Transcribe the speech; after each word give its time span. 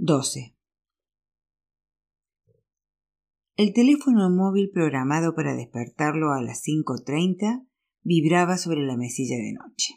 12. 0.00 0.56
El 3.56 3.72
teléfono 3.72 4.30
móvil 4.30 4.70
programado 4.70 5.34
para 5.34 5.56
despertarlo 5.56 6.30
a 6.30 6.40
las 6.40 6.62
5.30 6.64 7.66
vibraba 8.02 8.58
sobre 8.58 8.86
la 8.86 8.96
mesilla 8.96 9.36
de 9.38 9.54
noche. 9.54 9.94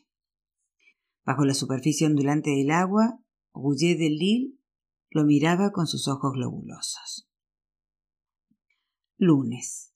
Bajo 1.24 1.46
la 1.46 1.54
superficie 1.54 2.08
ondulante 2.08 2.50
del 2.50 2.72
agua, 2.72 3.20
Rouget 3.54 4.00
de 4.00 4.10
Lille 4.10 4.58
lo 5.12 5.24
miraba 5.24 5.72
con 5.72 5.86
sus 5.86 6.08
ojos 6.08 6.34
globulosos. 6.34 7.30
Lunes. 9.18 9.94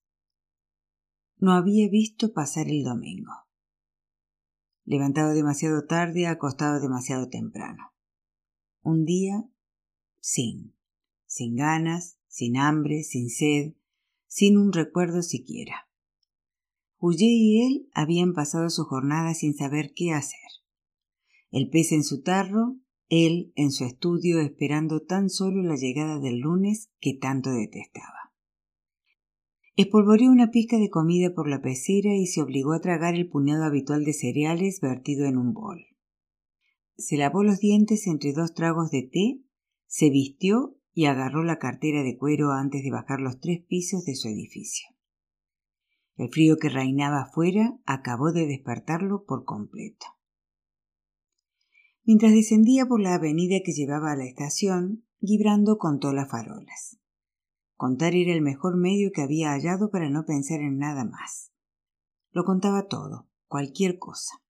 No 1.37 1.53
había 1.53 1.89
visto 1.89 2.31
pasar 2.31 2.67
el 2.67 2.83
domingo. 2.83 3.31
Levantado 4.83 5.33
demasiado 5.33 5.87
tarde, 5.87 6.27
acostado 6.27 6.79
demasiado 6.79 7.27
temprano. 7.27 7.91
Un 8.83 9.03
día 9.03 9.49
sin, 10.25 10.73
sin 11.27 11.55
ganas, 11.55 12.17
sin 12.27 12.57
hambre, 12.57 13.03
sin 13.03 13.29
sed, 13.29 13.75
sin 14.25 14.57
un 14.57 14.73
recuerdo 14.73 15.21
siquiera. 15.21 15.87
Huye 16.97 17.27
y 17.27 17.61
él 17.61 17.89
habían 17.93 18.33
pasado 18.33 18.71
su 18.71 18.85
jornada 18.85 19.35
sin 19.35 19.53
saber 19.53 19.93
qué 19.95 20.13
hacer. 20.13 20.39
El 21.51 21.69
pez 21.69 21.91
en 21.91 22.03
su 22.03 22.23
tarro, 22.23 22.75
él 23.07 23.53
en 23.55 23.71
su 23.71 23.85
estudio 23.85 24.39
esperando 24.41 25.03
tan 25.03 25.29
solo 25.29 25.61
la 25.61 25.75
llegada 25.75 26.19
del 26.19 26.39
lunes 26.39 26.89
que 26.99 27.13
tanto 27.13 27.51
detestaba. 27.51 28.33
Espolvoreó 29.75 30.31
una 30.31 30.49
pizca 30.49 30.79
de 30.79 30.89
comida 30.89 31.35
por 31.35 31.47
la 31.47 31.61
pecera 31.61 32.15
y 32.15 32.25
se 32.25 32.41
obligó 32.41 32.73
a 32.73 32.81
tragar 32.81 33.13
el 33.13 33.29
puñado 33.29 33.63
habitual 33.63 34.03
de 34.03 34.13
cereales 34.13 34.81
vertido 34.81 35.27
en 35.27 35.37
un 35.37 35.53
bol. 35.53 35.85
Se 36.97 37.15
lavó 37.15 37.43
los 37.43 37.59
dientes 37.59 38.07
entre 38.07 38.33
dos 38.33 38.55
tragos 38.55 38.89
de 38.89 39.03
té, 39.03 39.44
se 39.87 40.09
vistió 40.09 40.77
y 40.93 41.05
agarró 41.05 41.43
la 41.43 41.59
cartera 41.59 42.03
de 42.03 42.17
cuero 42.17 42.51
antes 42.51 42.83
de 42.83 42.91
bajar 42.91 43.19
los 43.19 43.39
tres 43.39 43.63
pisos 43.67 44.05
de 44.05 44.15
su 44.15 44.29
edificio. 44.29 44.87
El 46.15 46.29
frío 46.29 46.57
que 46.57 46.69
reinaba 46.69 47.23
afuera 47.23 47.77
acabó 47.85 48.31
de 48.31 48.47
despertarlo 48.47 49.25
por 49.25 49.43
completo. 49.43 50.05
Mientras 52.03 52.31
descendía 52.31 52.85
por 52.85 53.01
la 53.01 53.15
avenida 53.15 53.59
que 53.65 53.73
llevaba 53.73 54.11
a 54.11 54.15
la 54.15 54.25
estación, 54.25 55.05
Gibrando 55.19 55.77
contó 55.77 56.13
las 56.13 56.29
farolas. 56.29 56.99
Contar 57.75 58.15
era 58.15 58.31
el 58.31 58.41
mejor 58.41 58.77
medio 58.77 59.11
que 59.11 59.21
había 59.21 59.51
hallado 59.51 59.89
para 59.89 60.09
no 60.09 60.25
pensar 60.25 60.61
en 60.61 60.77
nada 60.77 61.03
más. 61.03 61.51
Lo 62.31 62.45
contaba 62.45 62.87
todo, 62.87 63.27
cualquier 63.47 63.97
cosa. 63.97 64.41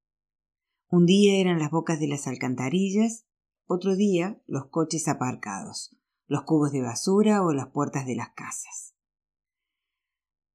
Un 0.89 1.05
día 1.05 1.39
eran 1.39 1.57
las 1.57 1.71
bocas 1.71 1.99
de 1.99 2.07
las 2.07 2.27
alcantarillas, 2.27 3.24
otro 3.67 3.95
día 3.95 4.41
los 4.47 4.67
coches 4.69 5.07
aparcados, 5.07 5.95
los 6.27 6.43
cubos 6.43 6.71
de 6.71 6.81
basura 6.81 7.43
o 7.43 7.53
las 7.53 7.67
puertas 7.67 8.05
de 8.05 8.15
las 8.15 8.29
casas. 8.29 8.95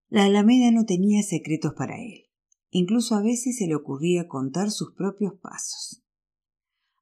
La 0.09 0.25
Alameda 0.25 0.71
no 0.71 0.85
tenía 0.85 1.23
secretos 1.23 1.75
para 1.75 1.97
él. 1.97 2.25
Incluso 2.71 3.15
a 3.15 3.23
veces 3.23 3.57
se 3.57 3.67
le 3.67 3.75
ocurría 3.75 4.29
contar 4.29 4.71
sus 4.71 4.93
propios 4.95 5.35
pasos. 5.41 6.05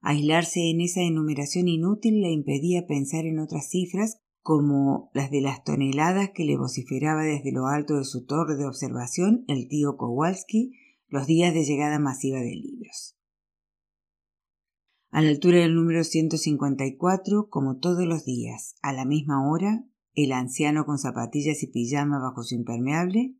Aislarse 0.00 0.70
en 0.70 0.80
esa 0.80 1.00
enumeración 1.02 1.68
inútil 1.68 2.20
le 2.20 2.30
impedía 2.30 2.86
pensar 2.86 3.26
en 3.26 3.38
otras 3.38 3.68
cifras 3.68 4.18
como 4.40 5.10
las 5.12 5.30
de 5.30 5.42
las 5.42 5.64
toneladas 5.64 6.30
que 6.34 6.44
le 6.44 6.56
vociferaba 6.56 7.22
desde 7.22 7.52
lo 7.52 7.66
alto 7.66 7.96
de 7.96 8.04
su 8.04 8.24
torre 8.24 8.56
de 8.56 8.66
observación 8.66 9.44
el 9.48 9.68
tío 9.68 9.96
Kowalski 9.96 10.72
los 11.08 11.26
días 11.26 11.52
de 11.52 11.64
llegada 11.64 11.98
masiva 11.98 12.38
de 12.38 12.54
libros. 12.54 13.17
A 15.10 15.22
la 15.22 15.30
altura 15.30 15.60
del 15.60 15.74
número 15.74 16.04
154, 16.04 17.48
como 17.48 17.78
todos 17.78 18.04
los 18.04 18.26
días, 18.26 18.74
a 18.82 18.92
la 18.92 19.06
misma 19.06 19.48
hora, 19.48 19.86
el 20.12 20.32
anciano 20.32 20.84
con 20.84 20.98
zapatillas 20.98 21.62
y 21.62 21.68
pijama 21.68 22.18
bajo 22.18 22.42
su 22.42 22.54
impermeable 22.54 23.34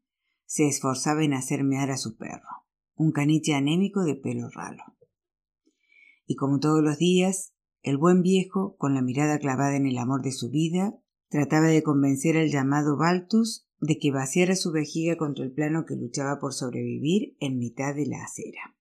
se 0.47 0.67
esforzaba 0.67 1.25
en 1.25 1.35
hacer 1.35 1.65
mear 1.65 1.91
a 1.91 1.99
su 1.99 2.17
perro, 2.17 2.65
un 2.95 3.13
caniche 3.13 3.55
anémico 3.55 4.03
de 4.03 4.15
pelo 4.15 4.49
ralo. 4.49 4.83
Y 6.27 6.37
como 6.37 6.59
todos 6.59 6.83
los 6.83 6.97
días, 6.97 7.53
el 7.83 7.99
buen 7.99 8.23
viejo, 8.23 8.77
con 8.79 8.95
la 8.95 9.03
mirada 9.03 9.39
clavada 9.39 9.77
en 9.77 9.87
el 9.87 9.99
amor 9.99 10.23
de 10.23 10.33
su 10.33 10.49
vida, 10.49 10.99
trataba 11.29 11.67
de 11.67 11.83
convencer 11.83 12.39
al 12.39 12.49
llamado 12.49 12.97
Baltus 12.97 13.69
de 13.79 13.99
que 13.99 14.11
vaciara 14.11 14.57
su 14.57 14.73
vejiga 14.73 15.19
contra 15.19 15.45
el 15.45 15.53
plano 15.53 15.85
que 15.85 15.97
luchaba 15.97 16.39
por 16.39 16.55
sobrevivir 16.55 17.37
en 17.41 17.59
mitad 17.59 17.95
de 17.95 18.07
la 18.07 18.25
acera. 18.25 18.78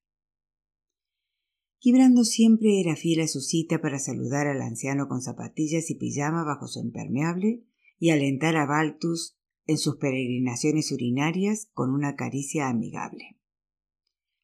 Quibrando 1.87 2.25
siempre 2.25 2.81
era 2.81 2.97
fiel 2.97 3.21
a 3.21 3.29
su 3.29 3.39
cita 3.39 3.79
para 3.79 3.97
saludar 3.97 4.45
al 4.45 4.61
anciano 4.61 5.07
con 5.07 5.21
zapatillas 5.21 5.89
y 5.89 5.95
pijama 5.95 6.43
bajo 6.43 6.67
su 6.67 6.81
impermeable 6.81 7.63
y 7.97 8.09
alentar 8.09 8.57
a 8.57 8.65
Baltus 8.65 9.37
en 9.67 9.77
sus 9.77 9.95
peregrinaciones 9.95 10.91
urinarias 10.91 11.69
con 11.71 11.91
una 11.91 12.17
caricia 12.17 12.67
amigable. 12.67 13.39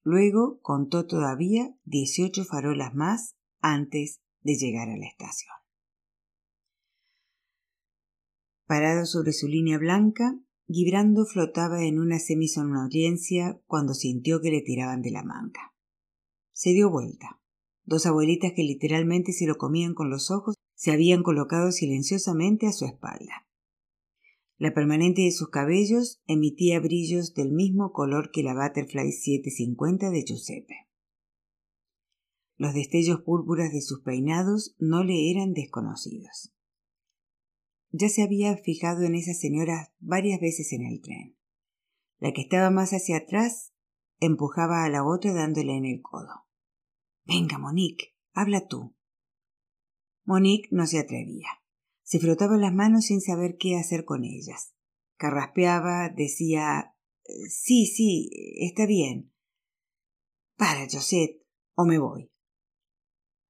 Luego 0.04 0.62
contó 0.62 1.06
todavía 1.06 1.76
dieciocho 1.84 2.46
farolas 2.46 2.96
más 2.96 3.36
antes 3.60 4.22
de 4.40 4.56
llegar 4.56 4.88
a 4.88 4.96
la 4.96 5.08
estación. 5.08 5.54
Parado 8.68 9.06
sobre 9.06 9.34
su 9.34 9.50
línea 9.50 9.78
blanca, 9.80 10.40
Gibrando 10.70 11.26
flotaba 11.26 11.84
en 11.84 12.00
una 12.00 12.20
semisomnolencia 12.20 13.60
cuando 13.68 13.94
sintió 13.94 14.40
que 14.40 14.50
le 14.50 14.62
tiraban 14.62 15.02
de 15.02 15.12
la 15.12 15.24
manga. 15.24 15.73
Se 16.54 16.70
dio 16.70 16.90
vuelta. 16.90 17.42
Dos 17.84 18.06
abuelitas 18.06 18.54
que 18.56 18.64
literalmente 18.64 19.34
se 19.34 19.46
lo 19.46 19.58
comían 19.58 19.94
con 19.94 20.10
los 20.10 20.32
ojos 20.32 20.56
se 20.76 20.92
habían 20.92 21.24
colocado 21.24 21.72
silenciosamente 21.72 22.68
a 22.68 22.72
su 22.72 22.86
espalda. 22.86 23.48
La 24.58 24.74
permanente 24.74 25.24
de 25.24 25.32
sus 25.32 25.50
cabellos 25.50 26.22
emitía 26.28 26.80
brillos 26.80 27.34
del 27.34 27.52
mismo 27.52 27.92
color 27.92 28.32
que 28.32 28.44
la 28.44 28.54
Butterfly 28.54 29.12
750 29.12 30.10
de 30.10 30.24
Giuseppe. 30.24 30.88
Los 32.56 32.74
destellos 32.74 33.22
púrpuras 33.22 33.74
de 33.74 33.82
sus 33.82 34.02
peinados 34.02 34.76
no 34.78 35.04
le 35.04 35.32
eran 35.32 35.54
desconocidos. 35.54 36.54
Ya 37.92 38.10
se 38.10 38.24
había 38.24 38.56
fijado 38.58 39.04
en 39.04 39.16
esa 39.16 39.34
señora 39.34 39.94
varias 40.00 40.40
veces 40.40 40.72
en 40.72 40.86
el 40.86 41.02
tren. 41.02 41.36
La 42.20 42.32
que 42.32 42.42
estaba 42.42 42.70
más 42.70 42.92
hacia 42.92 43.18
atrás 43.18 43.73
empujaba 44.20 44.84
a 44.84 44.90
la 44.90 45.06
otra 45.06 45.34
dándole 45.34 45.76
en 45.76 45.86
el 45.86 46.02
codo. 46.02 46.48
Venga, 47.26 47.58
Monique, 47.58 48.16
habla 48.34 48.68
tú. 48.68 48.96
Monique 50.26 50.70
no 50.72 50.88
se 50.88 51.00
atrevía. 51.00 51.48
Se 52.04 52.20
frotaba 52.20 52.58
las 52.58 52.74
manos 52.74 53.06
sin 53.06 53.22
saber 53.22 53.58
qué 53.58 53.78
hacer 53.78 54.06
con 54.06 54.24
ellas. 54.24 54.74
Carraspeaba, 55.18 56.10
decía 56.10 56.94
Sí, 57.50 57.86
sí, 57.86 58.30
está 58.60 58.86
bien. 58.86 59.32
Para, 60.58 60.88
Josette, 60.90 61.46
o 61.76 61.86
me 61.86 61.98
voy. 61.98 62.30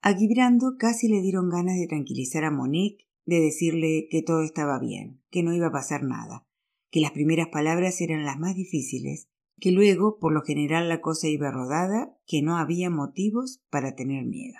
A 0.02 0.14
Gibrando 0.14 0.76
casi 0.78 1.08
le 1.08 1.22
dieron 1.22 1.50
ganas 1.50 1.78
de 1.78 1.88
tranquilizar 1.88 2.44
a 2.44 2.52
Monique, 2.52 3.08
de 3.26 3.40
decirle 3.40 4.08
que 4.10 4.22
todo 4.22 4.44
estaba 4.44 4.80
bien, 4.80 5.24
que 5.30 5.44
no 5.44 5.54
iba 5.54 5.68
a 5.68 5.72
pasar 5.72 6.04
nada, 6.04 6.46
que 6.92 7.00
las 7.00 7.12
primeras 7.12 7.48
palabras 7.48 8.02
eran 8.02 8.26
las 8.26 8.38
más 8.38 8.56
difíciles 8.56 9.30
que 9.60 9.72
luego, 9.72 10.18
por 10.20 10.34
lo 10.34 10.42
general, 10.42 10.90
la 10.90 11.02
cosa 11.02 11.28
iba 11.28 11.52
rodada, 11.52 12.18
que 12.26 12.42
no 12.42 12.58
había 12.58 12.90
motivos 12.90 13.62
para 13.70 13.96
tener 13.96 14.26
miedo. 14.26 14.58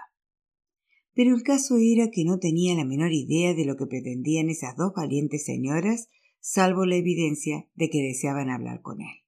Pero 1.14 1.36
el 1.36 1.44
caso 1.44 1.78
era 1.78 2.10
que 2.10 2.26
no 2.26 2.40
tenía 2.40 2.76
la 2.76 2.86
menor 2.86 3.12
idea 3.12 3.54
de 3.54 3.66
lo 3.66 3.76
que 3.78 3.86
pretendían 3.86 4.50
esas 4.50 4.76
dos 4.76 4.94
valientes 4.96 5.46
señoras, 5.46 6.10
salvo 6.40 6.86
la 6.86 6.96
evidencia 6.96 7.70
de 7.76 7.90
que 7.90 8.02
deseaban 8.02 8.50
hablar 8.50 8.82
con 8.82 9.02
él. 9.02 9.24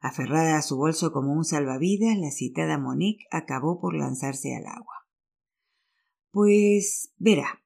Aferrada 0.00 0.56
a 0.56 0.62
su 0.62 0.76
bolso 0.76 1.12
como 1.12 1.34
un 1.34 1.44
salvavidas, 1.44 2.16
la 2.16 2.30
citada 2.30 2.78
Monique 2.78 3.26
acabó 3.30 3.80
por 3.80 3.94
lanzarse 3.94 4.54
al 4.56 4.66
agua. 4.66 5.06
Pues 6.30 7.12
verá, 7.18 7.62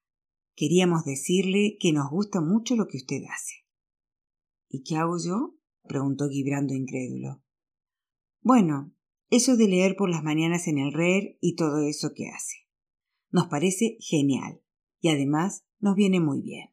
queríamos 0.56 1.04
decirle 1.04 1.76
que 1.78 1.92
nos 1.92 2.10
gusta 2.10 2.40
mucho 2.40 2.74
lo 2.74 2.88
que 2.88 2.96
usted 2.96 3.22
hace. 3.30 3.66
¿Y 4.68 4.82
qué 4.82 4.96
hago 4.96 5.16
yo? 5.24 5.54
Preguntó 5.86 6.28
Gibrando 6.28 6.74
incrédulo. 6.74 7.42
Bueno, 8.40 8.94
eso 9.30 9.56
de 9.56 9.68
leer 9.68 9.96
por 9.96 10.10
las 10.10 10.22
mañanas 10.22 10.68
en 10.68 10.78
el 10.78 10.92
RER 10.92 11.38
y 11.40 11.56
todo 11.56 11.82
eso 11.82 12.12
que 12.14 12.28
hace. 12.28 12.68
Nos 13.30 13.48
parece 13.48 13.96
genial 14.00 14.62
y 15.00 15.08
además 15.08 15.64
nos 15.80 15.94
viene 15.94 16.20
muy 16.20 16.40
bien. 16.40 16.70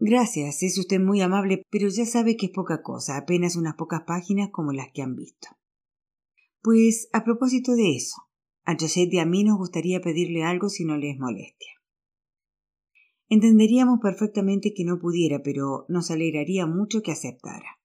Gracias, 0.00 0.62
es 0.62 0.78
usted 0.78 1.00
muy 1.00 1.20
amable, 1.22 1.62
pero 1.70 1.88
ya 1.88 2.06
sabe 2.06 2.36
que 2.36 2.46
es 2.46 2.52
poca 2.52 2.82
cosa, 2.82 3.16
apenas 3.16 3.56
unas 3.56 3.74
pocas 3.74 4.02
páginas 4.06 4.50
como 4.52 4.72
las 4.72 4.92
que 4.92 5.02
han 5.02 5.16
visto. 5.16 5.48
Pues 6.62 7.08
a 7.12 7.24
propósito 7.24 7.74
de 7.74 7.96
eso, 7.96 8.22
a 8.64 8.76
Josette 8.78 9.14
y 9.14 9.18
a 9.18 9.26
mí 9.26 9.42
nos 9.42 9.58
gustaría 9.58 10.00
pedirle 10.00 10.44
algo 10.44 10.68
si 10.68 10.84
no 10.84 10.96
le 10.96 11.10
es 11.10 11.18
molestia. 11.18 11.77
Entenderíamos 13.30 14.00
perfectamente 14.00 14.72
que 14.74 14.84
no 14.84 14.98
pudiera, 14.98 15.42
pero 15.42 15.84
nos 15.88 16.10
alegraría 16.10 16.66
mucho 16.66 17.02
que 17.02 17.12
aceptara. 17.12 17.78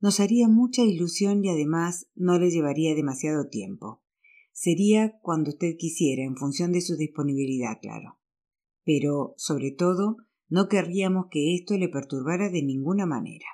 Nos 0.00 0.18
haría 0.18 0.48
mucha 0.48 0.82
ilusión 0.82 1.44
y 1.44 1.48
además 1.48 2.08
no 2.16 2.38
le 2.40 2.50
llevaría 2.50 2.94
demasiado 2.96 3.48
tiempo. 3.48 4.02
Sería 4.50 5.18
cuando 5.22 5.50
usted 5.50 5.76
quisiera, 5.78 6.24
en 6.24 6.36
función 6.36 6.72
de 6.72 6.80
su 6.80 6.96
disponibilidad, 6.96 7.78
claro. 7.80 8.18
Pero, 8.84 9.34
sobre 9.36 9.70
todo, 9.70 10.16
no 10.48 10.68
querríamos 10.68 11.26
que 11.30 11.54
esto 11.54 11.78
le 11.78 11.88
perturbara 11.88 12.50
de 12.50 12.62
ninguna 12.62 13.06
manera. 13.06 13.46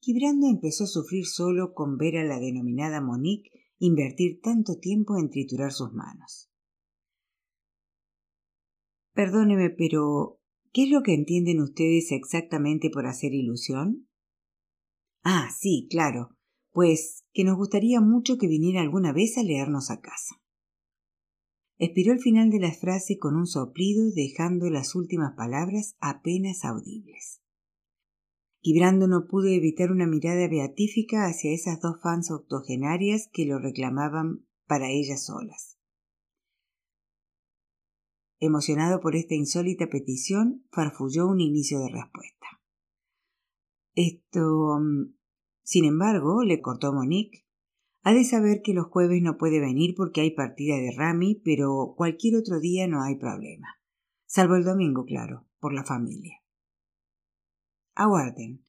Quibrando 0.00 0.46
empezó 0.46 0.84
a 0.84 0.86
sufrir 0.86 1.26
solo 1.26 1.74
con 1.74 1.98
ver 1.98 2.18
a 2.18 2.24
la 2.24 2.38
denominada 2.38 3.00
Monique 3.00 3.50
invertir 3.78 4.40
tanto 4.40 4.78
tiempo 4.78 5.18
en 5.18 5.28
triturar 5.28 5.72
sus 5.72 5.92
manos. 5.92 6.47
Perdóneme, 9.18 9.70
pero 9.70 10.38
¿qué 10.72 10.84
es 10.84 10.90
lo 10.90 11.02
que 11.02 11.12
entienden 11.12 11.60
ustedes 11.60 12.12
exactamente 12.12 12.88
por 12.88 13.04
hacer 13.08 13.34
ilusión? 13.34 14.06
Ah, 15.24 15.48
sí, 15.58 15.88
claro. 15.90 16.36
Pues 16.70 17.24
que 17.32 17.42
nos 17.42 17.56
gustaría 17.56 18.00
mucho 18.00 18.38
que 18.38 18.46
viniera 18.46 18.80
alguna 18.80 19.12
vez 19.12 19.36
a 19.36 19.42
leernos 19.42 19.90
a 19.90 20.00
casa. 20.00 20.40
Expiró 21.78 22.12
el 22.12 22.20
final 22.20 22.50
de 22.50 22.60
la 22.60 22.72
frase 22.72 23.18
con 23.18 23.34
un 23.34 23.48
soplido, 23.48 24.08
dejando 24.14 24.70
las 24.70 24.94
últimas 24.94 25.34
palabras 25.36 25.96
apenas 25.98 26.64
audibles. 26.64 27.42
Quibrando 28.60 29.08
no 29.08 29.26
pudo 29.26 29.48
evitar 29.48 29.90
una 29.90 30.06
mirada 30.06 30.46
beatífica 30.46 31.26
hacia 31.26 31.52
esas 31.52 31.80
dos 31.80 32.00
fans 32.00 32.30
octogenarias 32.30 33.28
que 33.32 33.46
lo 33.46 33.58
reclamaban 33.58 34.46
para 34.68 34.90
ellas 34.90 35.26
solas. 35.26 35.77
Emocionado 38.40 39.00
por 39.00 39.16
esta 39.16 39.34
insólita 39.34 39.88
petición, 39.88 40.64
farfulló 40.70 41.26
un 41.26 41.40
inicio 41.40 41.80
de 41.80 41.88
respuesta. 41.88 42.46
Esto. 43.94 44.78
Mm, 44.80 45.14
sin 45.62 45.84
embargo, 45.84 46.44
le 46.44 46.60
cortó 46.60 46.92
Monique. 46.92 47.44
Ha 48.02 48.14
de 48.14 48.24
saber 48.24 48.62
que 48.62 48.74
los 48.74 48.86
jueves 48.86 49.20
no 49.22 49.36
puede 49.38 49.60
venir 49.60 49.94
porque 49.96 50.20
hay 50.20 50.30
partida 50.30 50.76
de 50.76 50.92
Rami, 50.96 51.42
pero 51.44 51.94
cualquier 51.96 52.36
otro 52.36 52.60
día 52.60 52.86
no 52.86 53.02
hay 53.02 53.16
problema. 53.16 53.68
Salvo 54.24 54.54
el 54.54 54.64
domingo, 54.64 55.04
claro, 55.04 55.46
por 55.58 55.72
la 55.74 55.84
familia. 55.84 56.36
Aguarden. 57.94 58.64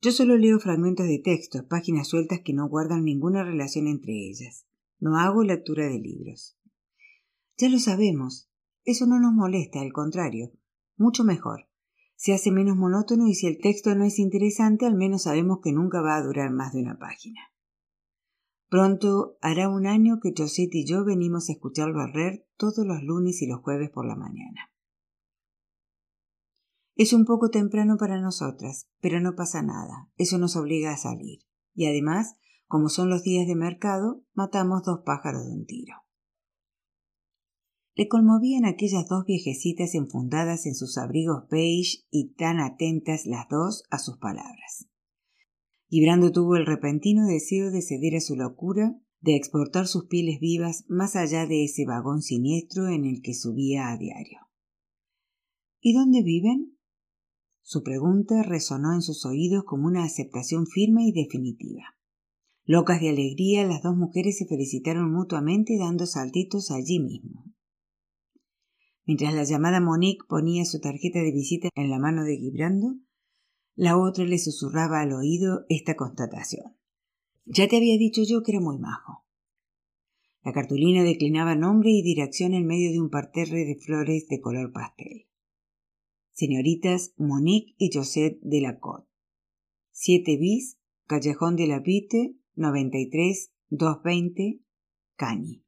Yo 0.00 0.12
solo 0.12 0.38
leo 0.38 0.58
fragmentos 0.58 1.06
de 1.06 1.18
textos, 1.18 1.64
páginas 1.64 2.08
sueltas 2.08 2.40
que 2.42 2.54
no 2.54 2.68
guardan 2.68 3.04
ninguna 3.04 3.44
relación 3.44 3.86
entre 3.86 4.14
ellas. 4.14 4.66
No 4.98 5.18
hago 5.18 5.44
lectura 5.44 5.86
de 5.86 5.98
libros. 5.98 6.58
Ya 7.58 7.68
lo 7.68 7.78
sabemos. 7.78 8.49
Eso 8.90 9.06
no 9.06 9.20
nos 9.20 9.32
molesta, 9.32 9.80
al 9.80 9.92
contrario. 9.92 10.50
Mucho 10.96 11.22
mejor. 11.22 11.68
Se 12.16 12.34
hace 12.34 12.50
menos 12.50 12.76
monótono 12.76 13.28
y 13.28 13.36
si 13.36 13.46
el 13.46 13.60
texto 13.60 13.94
no 13.94 14.02
es 14.02 14.18
interesante, 14.18 14.84
al 14.84 14.96
menos 14.96 15.22
sabemos 15.22 15.60
que 15.62 15.70
nunca 15.70 16.00
va 16.00 16.16
a 16.16 16.22
durar 16.24 16.50
más 16.50 16.72
de 16.72 16.80
una 16.80 16.98
página. 16.98 17.40
Pronto 18.68 19.36
hará 19.42 19.68
un 19.68 19.86
año 19.86 20.18
que 20.20 20.34
Josette 20.36 20.74
y 20.74 20.86
yo 20.86 21.04
venimos 21.04 21.48
a 21.48 21.52
escucharlo 21.52 22.00
a 22.00 22.10
todos 22.56 22.84
los 22.84 23.00
lunes 23.04 23.40
y 23.42 23.46
los 23.46 23.60
jueves 23.60 23.90
por 23.90 24.08
la 24.08 24.16
mañana. 24.16 24.72
Es 26.96 27.12
un 27.12 27.26
poco 27.26 27.50
temprano 27.50 27.96
para 27.96 28.20
nosotras, 28.20 28.88
pero 29.00 29.20
no 29.20 29.36
pasa 29.36 29.62
nada, 29.62 30.10
eso 30.16 30.36
nos 30.36 30.56
obliga 30.56 30.92
a 30.92 30.96
salir. 30.96 31.38
Y 31.74 31.86
además, 31.86 32.34
como 32.66 32.88
son 32.88 33.08
los 33.08 33.22
días 33.22 33.46
de 33.46 33.54
mercado, 33.54 34.24
matamos 34.34 34.82
dos 34.82 35.02
pájaros 35.06 35.46
de 35.46 35.52
un 35.52 35.64
tiro. 35.64 35.94
Le 37.94 38.08
conmovían 38.08 38.64
aquellas 38.64 39.08
dos 39.08 39.24
viejecitas 39.26 39.94
enfundadas 39.94 40.66
en 40.66 40.74
sus 40.74 40.96
abrigos 40.96 41.44
beige 41.50 42.04
y 42.10 42.34
tan 42.34 42.60
atentas 42.60 43.26
las 43.26 43.48
dos 43.48 43.84
a 43.90 43.98
sus 43.98 44.18
palabras. 44.18 44.86
Brando 45.90 46.30
tuvo 46.30 46.56
el 46.56 46.66
repentino 46.66 47.26
deseo 47.26 47.70
de 47.70 47.82
ceder 47.82 48.16
a 48.16 48.20
su 48.20 48.36
locura, 48.36 48.96
de 49.20 49.36
exportar 49.36 49.86
sus 49.86 50.06
pieles 50.06 50.38
vivas 50.40 50.84
más 50.88 51.16
allá 51.16 51.46
de 51.46 51.64
ese 51.64 51.84
vagón 51.84 52.22
siniestro 52.22 52.88
en 52.88 53.04
el 53.04 53.22
que 53.22 53.34
subía 53.34 53.90
a 53.90 53.98
diario. 53.98 54.38
¿Y 55.80 55.94
dónde 55.94 56.22
viven? 56.22 56.76
Su 57.62 57.82
pregunta 57.82 58.42
resonó 58.42 58.94
en 58.94 59.02
sus 59.02 59.26
oídos 59.26 59.64
como 59.64 59.86
una 59.86 60.04
aceptación 60.04 60.66
firme 60.66 61.06
y 61.06 61.12
definitiva. 61.12 61.96
Locas 62.64 63.00
de 63.00 63.10
alegría, 63.10 63.66
las 63.66 63.82
dos 63.82 63.96
mujeres 63.96 64.38
se 64.38 64.46
felicitaron 64.46 65.12
mutuamente 65.12 65.76
dando 65.76 66.06
saltitos 66.06 66.70
allí 66.70 67.00
mismo. 67.00 67.49
Mientras 69.06 69.34
la 69.34 69.44
llamada 69.44 69.80
Monique 69.80 70.26
ponía 70.28 70.64
su 70.64 70.80
tarjeta 70.80 71.20
de 71.20 71.32
visita 71.32 71.68
en 71.74 71.90
la 71.90 71.98
mano 71.98 72.24
de 72.24 72.36
Gibrando, 72.36 72.96
la 73.74 73.98
otra 73.98 74.24
le 74.24 74.38
susurraba 74.38 75.00
al 75.00 75.12
oído 75.12 75.64
esta 75.68 75.96
constatación. 75.96 76.76
Ya 77.44 77.68
te 77.68 77.76
había 77.76 77.96
dicho 77.98 78.22
yo 78.22 78.42
que 78.42 78.52
era 78.52 78.60
muy 78.60 78.78
majo. 78.78 79.24
La 80.42 80.52
cartulina 80.52 81.02
declinaba 81.02 81.54
nombre 81.54 81.90
y 81.90 82.02
dirección 82.02 82.54
en 82.54 82.66
medio 82.66 82.90
de 82.92 83.00
un 83.00 83.10
parterre 83.10 83.64
de 83.64 83.76
flores 83.76 84.28
de 84.28 84.40
color 84.40 84.72
pastel 84.72 85.26
señoritas 86.40 87.12
Monique 87.18 87.74
y 87.76 87.90
Josette 87.92 88.40
de 88.40 88.62
la 88.62 88.78
Côte. 88.78 89.06
7 89.92 90.38
bis, 90.38 90.78
Callejón 91.06 91.54
de 91.54 91.66
la 91.66 91.80
Vite, 91.80 92.34
93 92.54 93.52
220, 93.68 94.62
Cañi. 95.16 95.62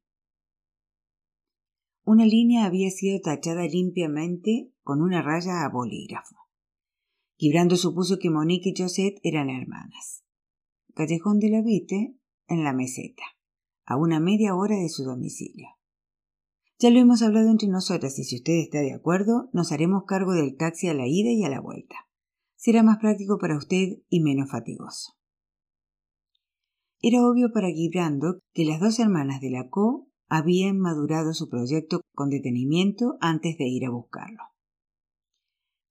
Una 2.05 2.25
línea 2.25 2.65
había 2.65 2.91
sido 2.91 3.21
tachada 3.21 3.65
limpiamente 3.65 4.73
con 4.83 5.01
una 5.01 5.21
raya 5.21 5.63
a 5.63 5.69
bolígrafo. 5.69 6.35
Quibrando 7.37 7.77
supuso 7.77 8.19
que 8.19 8.29
Monique 8.29 8.73
y 8.75 8.81
Josette 8.81 9.19
eran 9.23 9.49
hermanas. 9.49 10.25
Callejón 10.93 11.39
de 11.39 11.49
la 11.49 11.61
Vite, 11.61 12.17
en 12.47 12.63
la 12.65 12.73
meseta, 12.73 13.23
a 13.85 13.95
una 13.95 14.19
media 14.19 14.53
hora 14.53 14.75
de 14.75 14.89
su 14.89 15.05
domicilio. 15.05 15.69
Ya 16.77 16.89
lo 16.89 16.99
hemos 16.99 17.21
hablado 17.21 17.49
entre 17.49 17.69
nosotras 17.69 18.19
y 18.19 18.25
si 18.25 18.35
usted 18.35 18.53
está 18.53 18.81
de 18.81 18.93
acuerdo, 18.93 19.49
nos 19.53 19.71
haremos 19.71 20.03
cargo 20.05 20.33
del 20.33 20.57
taxi 20.57 20.89
a 20.89 20.93
la 20.93 21.07
ida 21.07 21.31
y 21.31 21.45
a 21.45 21.49
la 21.49 21.61
vuelta. 21.61 21.95
Será 22.57 22.83
más 22.83 22.97
práctico 22.97 23.37
para 23.39 23.57
usted 23.57 23.99
y 24.09 24.19
menos 24.19 24.51
fatigoso. 24.51 25.13
Era 27.01 27.25
obvio 27.25 27.51
para 27.53 27.69
Gibrando 27.69 28.39
que 28.53 28.65
las 28.65 28.81
dos 28.81 28.99
hermanas 28.99 29.39
de 29.39 29.51
la 29.51 29.69
Co 29.69 30.09
habían 30.29 30.79
madurado 30.79 31.33
su 31.33 31.49
proyecto 31.49 32.01
con 32.13 32.29
detenimiento 32.29 33.17
antes 33.21 33.57
de 33.57 33.65
ir 33.65 33.85
a 33.85 33.91
buscarlo. 33.91 34.43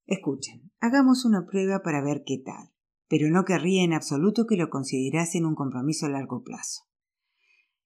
Escuchen, 0.07 0.73
hagamos 0.81 1.25
una 1.25 1.47
prueba 1.47 1.83
para 1.83 2.03
ver 2.03 2.23
qué 2.27 2.39
tal, 2.39 2.71
pero 3.09 3.31
no 3.31 3.45
querría 3.45 3.85
en 3.85 3.93
absoluto 3.93 4.47
que 4.47 4.57
lo 4.57 4.69
considerasen 4.69 5.47
un 5.47 5.55
compromiso 5.55 6.07
a 6.07 6.11
largo 6.11 6.43
plazo. 6.43 6.83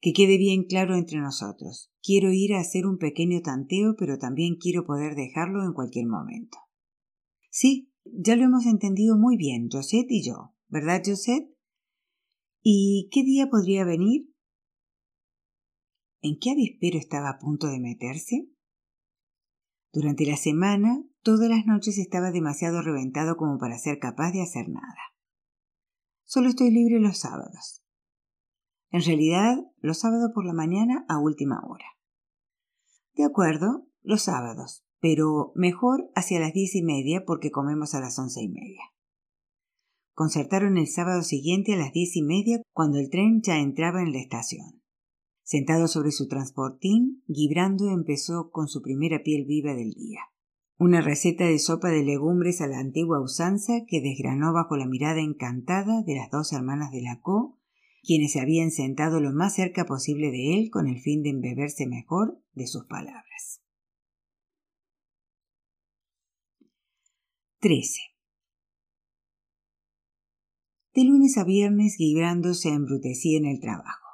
Que 0.00 0.12
quede 0.12 0.38
bien 0.38 0.64
claro 0.64 0.94
entre 0.94 1.18
nosotros. 1.18 1.90
Quiero 2.02 2.32
ir 2.32 2.54
a 2.54 2.60
hacer 2.60 2.86
un 2.86 2.98
pequeño 2.98 3.40
tanteo, 3.42 3.96
pero 3.98 4.18
también 4.18 4.56
quiero 4.56 4.84
poder 4.84 5.14
dejarlo 5.14 5.64
en 5.64 5.72
cualquier 5.72 6.06
momento. 6.06 6.58
Sí, 7.50 7.90
ya 8.04 8.36
lo 8.36 8.44
hemos 8.44 8.66
entendido 8.66 9.16
muy 9.16 9.36
bien, 9.36 9.68
Josette 9.70 10.10
y 10.10 10.22
yo. 10.22 10.54
¿Verdad, 10.68 11.02
Josette? 11.04 11.50
¿Y 12.62 13.08
qué 13.12 13.22
día 13.22 13.48
podría 13.48 13.84
venir? 13.84 14.28
¿En 16.22 16.38
qué 16.38 16.50
avispero 16.52 16.98
estaba 16.98 17.30
a 17.30 17.38
punto 17.38 17.68
de 17.68 17.80
meterse? 17.80 18.48
Durante 19.92 20.26
la 20.26 20.36
semana, 20.36 21.02
todas 21.22 21.48
las 21.48 21.66
noches 21.66 21.98
estaba 21.98 22.30
demasiado 22.30 22.82
reventado 22.82 23.36
como 23.36 23.58
para 23.58 23.78
ser 23.78 23.98
capaz 23.98 24.32
de 24.32 24.42
hacer 24.42 24.68
nada. 24.68 24.98
Solo 26.24 26.48
estoy 26.48 26.70
libre 26.70 27.00
los 27.00 27.18
sábados. 27.18 27.82
En 28.90 29.02
realidad, 29.02 29.58
los 29.78 29.98
sábados 29.98 30.30
por 30.34 30.44
la 30.44 30.52
mañana 30.52 31.04
a 31.08 31.18
última 31.18 31.60
hora. 31.66 31.86
De 33.14 33.24
acuerdo, 33.24 33.86
los 34.02 34.22
sábados, 34.22 34.84
pero 35.00 35.52
mejor 35.54 36.10
hacia 36.14 36.40
las 36.40 36.52
diez 36.52 36.74
y 36.74 36.82
media 36.82 37.24
porque 37.26 37.50
comemos 37.50 37.94
a 37.94 38.00
las 38.00 38.18
once 38.18 38.42
y 38.42 38.48
media. 38.48 38.82
Concertaron 40.12 40.78
el 40.78 40.88
sábado 40.88 41.22
siguiente 41.22 41.74
a 41.74 41.76
las 41.76 41.92
diez 41.92 42.16
y 42.16 42.22
media 42.22 42.62
cuando 42.72 42.98
el 42.98 43.10
tren 43.10 43.42
ya 43.42 43.58
entraba 43.58 44.02
en 44.02 44.12
la 44.12 44.18
estación. 44.18 44.82
Sentado 45.46 45.86
sobre 45.86 46.10
su 46.10 46.26
transportín, 46.26 47.22
Gibrando 47.28 47.90
empezó 47.90 48.50
con 48.50 48.66
su 48.66 48.82
primera 48.82 49.22
piel 49.22 49.44
viva 49.44 49.74
del 49.74 49.92
día. 49.92 50.18
Una 50.76 51.00
receta 51.00 51.44
de 51.44 51.60
sopa 51.60 51.90
de 51.90 52.02
legumbres 52.02 52.60
a 52.60 52.66
la 52.66 52.80
antigua 52.80 53.22
usanza 53.22 53.84
que 53.86 54.00
desgranó 54.00 54.52
bajo 54.52 54.76
la 54.76 54.86
mirada 54.86 55.20
encantada 55.20 56.02
de 56.02 56.16
las 56.16 56.32
dos 56.32 56.52
hermanas 56.52 56.90
de 56.90 57.00
la 57.02 57.20
Co 57.20 57.60
quienes 58.02 58.32
se 58.32 58.40
habían 58.40 58.72
sentado 58.72 59.20
lo 59.20 59.32
más 59.32 59.54
cerca 59.54 59.84
posible 59.84 60.32
de 60.32 60.58
él 60.58 60.70
con 60.70 60.88
el 60.88 61.00
fin 61.00 61.22
de 61.22 61.30
embeberse 61.30 61.86
mejor 61.86 62.42
de 62.54 62.66
sus 62.66 62.84
palabras. 62.86 63.62
13. 67.60 68.00
De 70.92 71.04
lunes 71.04 71.38
a 71.38 71.44
viernes 71.44 71.94
Guibrando 71.98 72.52
se 72.54 72.70
embrutecía 72.70 73.38
en 73.38 73.46
el 73.46 73.60
trabajo. 73.60 74.05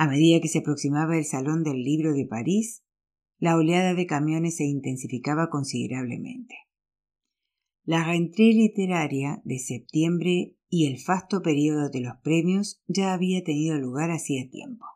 A 0.00 0.06
medida 0.06 0.40
que 0.40 0.48
se 0.48 0.60
aproximaba 0.60 1.18
el 1.18 1.26
Salón 1.26 1.62
del 1.62 1.82
Libro 1.82 2.14
de 2.14 2.24
París, 2.24 2.82
la 3.38 3.54
oleada 3.54 3.92
de 3.92 4.06
camiones 4.06 4.56
se 4.56 4.64
intensificaba 4.64 5.50
considerablemente. 5.50 6.54
La 7.84 8.02
rentrée 8.02 8.54
literaria 8.54 9.42
de 9.44 9.58
septiembre 9.58 10.56
y 10.70 10.86
el 10.86 10.98
fasto 10.98 11.42
periodo 11.42 11.90
de 11.90 12.00
los 12.00 12.14
premios 12.22 12.82
ya 12.86 13.12
había 13.12 13.44
tenido 13.44 13.76
lugar 13.76 14.10
hacía 14.10 14.48
tiempo. 14.48 14.86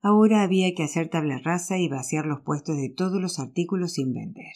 Ahora 0.00 0.40
había 0.40 0.74
que 0.74 0.84
hacer 0.84 1.10
tabla 1.10 1.38
rasa 1.44 1.76
y 1.76 1.90
vaciar 1.90 2.24
los 2.24 2.40
puestos 2.40 2.78
de 2.78 2.88
todos 2.88 3.20
los 3.20 3.38
artículos 3.40 3.92
sin 3.92 4.14
vender. 4.14 4.54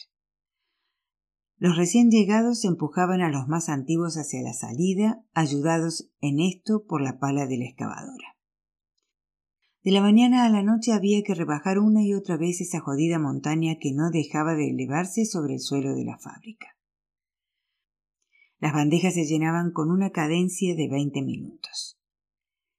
Los 1.57 1.77
recién 1.77 2.09
llegados 2.09 2.65
empujaban 2.65 3.21
a 3.21 3.29
los 3.29 3.47
más 3.47 3.69
antiguos 3.69 4.17
hacia 4.17 4.41
la 4.41 4.53
salida, 4.53 5.23
ayudados 5.35 6.09
en 6.21 6.39
esto 6.39 6.85
por 6.87 7.03
la 7.03 7.19
pala 7.19 7.45
de 7.45 7.59
la 7.59 7.65
excavadora. 7.65 8.34
De 9.85 9.91
la 9.91 10.01
mañana 10.01 10.45
a 10.45 10.49
la 10.49 10.63
noche 10.63 10.93
había 10.93 11.21
que 11.21 11.35
rebajar 11.35 11.77
una 11.77 12.03
y 12.03 12.15
otra 12.15 12.37
vez 12.37 12.59
esa 12.59 12.79
jodida 12.79 13.19
montaña 13.19 13.77
que 13.79 13.93
no 13.93 14.09
dejaba 14.09 14.55
de 14.55 14.71
elevarse 14.71 15.25
sobre 15.25 15.53
el 15.53 15.59
suelo 15.59 15.93
de 15.93 16.03
la 16.03 16.17
fábrica. 16.17 16.75
Las 18.57 18.73
bandejas 18.73 19.13
se 19.13 19.25
llenaban 19.25 19.71
con 19.71 19.91
una 19.91 20.09
cadencia 20.09 20.75
de 20.75 20.87
veinte 20.89 21.21
minutos. 21.21 21.99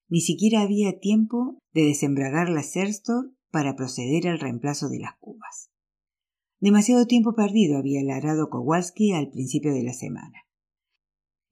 Ni 0.09 0.21
siquiera 0.21 0.63
había 0.63 0.99
tiempo 0.99 1.63
de 1.73 1.85
desembragar 1.85 2.49
la 2.49 2.65
Serstor 2.65 3.31
para 3.53 3.77
proceder 3.77 4.27
al 4.27 4.41
reemplazo 4.41 4.89
de 4.89 4.99
las 4.99 5.15
cubas. 5.21 5.71
Demasiado 6.59 7.07
tiempo 7.07 7.37
perdido 7.37 7.79
había 7.79 8.03
ladrado 8.03 8.51
Kowalski 8.51 9.13
al 9.13 9.31
principio 9.31 9.73
de 9.73 9.85
la 9.85 9.93
semana. 9.93 10.41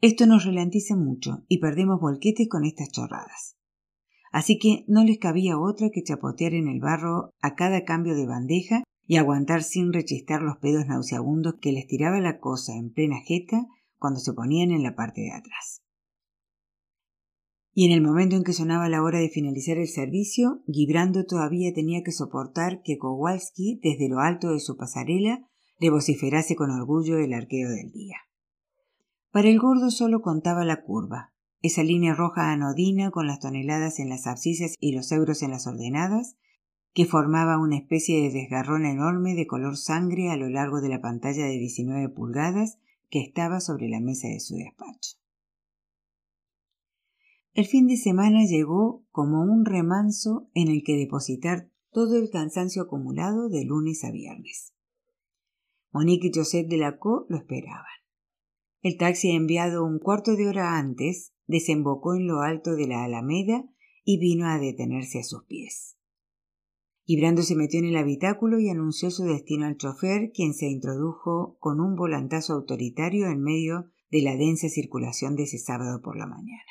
Esto 0.00 0.26
nos 0.26 0.46
ralentiza 0.46 0.96
mucho 0.96 1.44
y 1.46 1.58
perdemos 1.58 2.00
volquetes 2.00 2.48
con 2.48 2.64
estas 2.64 2.90
chorradas. 2.90 3.54
Así 4.34 4.58
que 4.58 4.84
no 4.88 5.04
les 5.04 5.18
cabía 5.18 5.60
otra 5.60 5.90
que 5.90 6.02
chapotear 6.02 6.54
en 6.54 6.66
el 6.66 6.80
barro 6.80 7.30
a 7.40 7.54
cada 7.54 7.84
cambio 7.84 8.16
de 8.16 8.26
bandeja 8.26 8.82
y 9.06 9.14
aguantar 9.14 9.62
sin 9.62 9.92
rechistar 9.92 10.42
los 10.42 10.56
pedos 10.56 10.86
nauseabundos 10.88 11.54
que 11.60 11.70
les 11.70 11.86
tiraba 11.86 12.18
la 12.18 12.40
cosa 12.40 12.74
en 12.74 12.90
plena 12.90 13.20
jeta 13.24 13.68
cuando 13.96 14.18
se 14.18 14.32
ponían 14.32 14.72
en 14.72 14.82
la 14.82 14.96
parte 14.96 15.20
de 15.20 15.30
atrás. 15.30 15.82
Y 17.74 17.86
en 17.86 17.92
el 17.92 18.02
momento 18.02 18.34
en 18.34 18.42
que 18.42 18.54
sonaba 18.54 18.88
la 18.88 19.04
hora 19.04 19.20
de 19.20 19.28
finalizar 19.28 19.78
el 19.78 19.86
servicio, 19.86 20.64
Gibrando 20.66 21.26
todavía 21.26 21.72
tenía 21.72 22.02
que 22.02 22.10
soportar 22.10 22.82
que 22.82 22.98
Kowalski, 22.98 23.78
desde 23.84 24.08
lo 24.08 24.18
alto 24.18 24.50
de 24.50 24.58
su 24.58 24.76
pasarela, 24.76 25.48
le 25.78 25.90
vociferase 25.90 26.56
con 26.56 26.72
orgullo 26.72 27.18
el 27.18 27.34
arqueo 27.34 27.70
del 27.70 27.92
día. 27.92 28.16
Para 29.30 29.48
el 29.48 29.60
gordo 29.60 29.90
solo 29.90 30.22
contaba 30.22 30.64
la 30.64 30.82
curva, 30.82 31.33
esa 31.64 31.82
línea 31.82 32.14
roja 32.14 32.52
anodina 32.52 33.10
con 33.10 33.26
las 33.26 33.40
toneladas 33.40 33.98
en 33.98 34.10
las 34.10 34.26
abscisas 34.26 34.76
y 34.80 34.92
los 34.92 35.10
euros 35.12 35.42
en 35.42 35.50
las 35.50 35.66
ordenadas, 35.66 36.36
que 36.92 37.06
formaba 37.06 37.58
una 37.58 37.78
especie 37.78 38.20
de 38.20 38.30
desgarrón 38.30 38.84
enorme 38.84 39.34
de 39.34 39.46
color 39.46 39.78
sangre 39.78 40.28
a 40.28 40.36
lo 40.36 40.50
largo 40.50 40.82
de 40.82 40.90
la 40.90 41.00
pantalla 41.00 41.46
de 41.46 41.58
19 41.58 42.10
pulgadas 42.10 42.76
que 43.08 43.22
estaba 43.22 43.60
sobre 43.60 43.88
la 43.88 43.98
mesa 44.00 44.28
de 44.28 44.40
su 44.40 44.56
despacho. 44.56 45.16
El 47.54 47.64
fin 47.64 47.86
de 47.86 47.96
semana 47.96 48.44
llegó 48.44 49.02
como 49.10 49.40
un 49.40 49.64
remanso 49.64 50.50
en 50.52 50.68
el 50.68 50.82
que 50.84 50.98
depositar 50.98 51.70
todo 51.90 52.18
el 52.18 52.28
cansancio 52.28 52.82
acumulado 52.82 53.48
de 53.48 53.64
lunes 53.64 54.04
a 54.04 54.10
viernes. 54.10 54.74
Monique 55.92 56.26
y 56.26 56.32
Joseph 56.34 56.68
de 56.68 56.76
la 56.76 56.98
Co 56.98 57.24
lo 57.30 57.38
esperaban. 57.38 57.86
El 58.82 58.98
taxi 58.98 59.30
enviado 59.30 59.82
un 59.82 59.98
cuarto 59.98 60.36
de 60.36 60.46
hora 60.46 60.76
antes 60.76 61.33
desembocó 61.46 62.14
en 62.14 62.26
lo 62.26 62.40
alto 62.40 62.74
de 62.74 62.86
la 62.86 63.04
alameda 63.04 63.64
y 64.04 64.18
vino 64.18 64.46
a 64.46 64.58
detenerse 64.58 65.20
a 65.20 65.24
sus 65.24 65.44
pies. 65.44 65.96
Gibrando 67.06 67.42
se 67.42 67.54
metió 67.54 67.80
en 67.80 67.86
el 67.86 67.96
habitáculo 67.96 68.58
y 68.58 68.70
anunció 68.70 69.10
su 69.10 69.24
destino 69.24 69.66
al 69.66 69.76
chofer, 69.76 70.30
quien 70.32 70.54
se 70.54 70.66
introdujo 70.66 71.58
con 71.60 71.80
un 71.80 71.96
volantazo 71.96 72.54
autoritario 72.54 73.28
en 73.28 73.42
medio 73.42 73.90
de 74.10 74.22
la 74.22 74.36
densa 74.36 74.68
circulación 74.68 75.36
de 75.36 75.42
ese 75.42 75.58
sábado 75.58 76.00
por 76.00 76.16
la 76.16 76.26
mañana. 76.26 76.62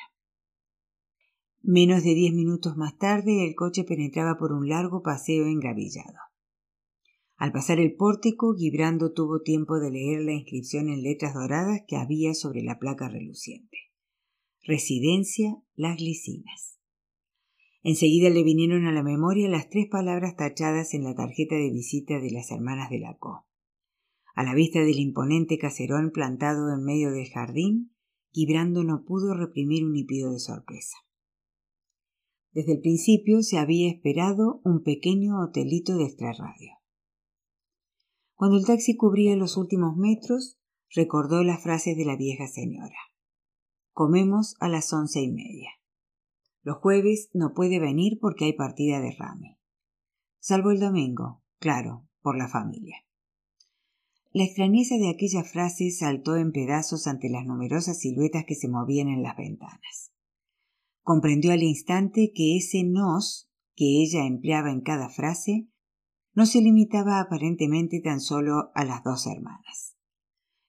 Menos 1.62 2.02
de 2.02 2.14
diez 2.14 2.34
minutos 2.34 2.76
más 2.76 2.98
tarde 2.98 3.46
el 3.46 3.54
coche 3.54 3.84
penetraba 3.84 4.36
por 4.36 4.52
un 4.52 4.68
largo 4.68 5.02
paseo 5.02 5.46
engravillado. 5.46 6.18
Al 7.36 7.52
pasar 7.52 7.78
el 7.78 7.94
pórtico, 7.94 8.54
Gibrando 8.54 9.12
tuvo 9.12 9.40
tiempo 9.40 9.78
de 9.78 9.90
leer 9.90 10.22
la 10.22 10.32
inscripción 10.32 10.88
en 10.88 11.02
letras 11.02 11.34
doradas 11.34 11.82
que 11.86 11.96
había 11.96 12.34
sobre 12.34 12.62
la 12.62 12.78
placa 12.78 13.08
reluciente. 13.08 13.78
Residencia 14.66 15.62
Las 15.74 15.98
Glicinas. 15.98 16.80
Enseguida 17.82 18.30
le 18.30 18.42
vinieron 18.42 18.86
a 18.86 18.92
la 18.92 19.02
memoria 19.02 19.46
las 19.46 19.68
tres 19.68 19.88
palabras 19.90 20.36
tachadas 20.36 20.94
en 20.94 21.04
la 21.04 21.14
tarjeta 21.14 21.54
de 21.56 21.70
visita 21.70 22.18
de 22.18 22.30
las 22.30 22.50
hermanas 22.50 22.88
de 22.88 22.98
la 22.98 23.14
Co. 23.18 23.44
A 24.34 24.42
la 24.42 24.54
vista 24.54 24.80
del 24.80 25.00
imponente 25.00 25.58
caserón 25.58 26.12
plantado 26.12 26.74
en 26.74 26.82
medio 26.82 27.10
del 27.10 27.28
jardín, 27.28 27.94
Gibrando 28.32 28.84
no 28.84 29.04
pudo 29.04 29.34
reprimir 29.34 29.84
un 29.84 29.94
hipido 29.96 30.32
de 30.32 30.38
sorpresa. 30.38 30.96
Desde 32.52 32.72
el 32.72 32.80
principio 32.80 33.42
se 33.42 33.58
había 33.58 33.90
esperado 33.90 34.62
un 34.64 34.82
pequeño 34.82 35.42
hotelito 35.42 35.94
de 35.98 36.04
extrarradio. 36.04 36.72
Cuando 38.34 38.56
el 38.56 38.64
taxi 38.64 38.96
cubría 38.96 39.36
los 39.36 39.58
últimos 39.58 39.94
metros, 39.98 40.58
recordó 40.88 41.44
las 41.44 41.62
frases 41.62 41.98
de 41.98 42.06
la 42.06 42.16
vieja 42.16 42.48
señora. 42.48 42.96
Comemos 43.94 44.56
a 44.58 44.68
las 44.68 44.92
once 44.92 45.22
y 45.22 45.30
media. 45.30 45.70
Los 46.62 46.78
jueves 46.78 47.30
no 47.32 47.54
puede 47.54 47.78
venir 47.78 48.18
porque 48.20 48.46
hay 48.46 48.52
partida 48.52 49.00
de 49.00 49.12
rame. 49.12 49.60
Salvo 50.40 50.72
el 50.72 50.80
domingo, 50.80 51.44
claro, 51.60 52.08
por 52.20 52.36
la 52.36 52.48
familia. 52.48 52.96
La 54.32 54.42
extrañeza 54.42 54.96
de 54.96 55.10
aquella 55.10 55.44
frase 55.44 55.92
saltó 55.92 56.34
en 56.34 56.50
pedazos 56.50 57.06
ante 57.06 57.30
las 57.30 57.46
numerosas 57.46 58.00
siluetas 58.00 58.44
que 58.44 58.56
se 58.56 58.68
movían 58.68 59.06
en 59.06 59.22
las 59.22 59.36
ventanas. 59.36 60.12
Comprendió 61.02 61.52
al 61.52 61.62
instante 61.62 62.32
que 62.34 62.56
ese 62.56 62.82
nos 62.82 63.48
que 63.76 64.02
ella 64.02 64.26
empleaba 64.26 64.72
en 64.72 64.80
cada 64.80 65.08
frase 65.08 65.68
no 66.32 66.46
se 66.46 66.60
limitaba 66.60 67.20
aparentemente 67.20 68.00
tan 68.00 68.20
solo 68.20 68.72
a 68.74 68.84
las 68.84 69.04
dos 69.04 69.28
hermanas. 69.28 69.93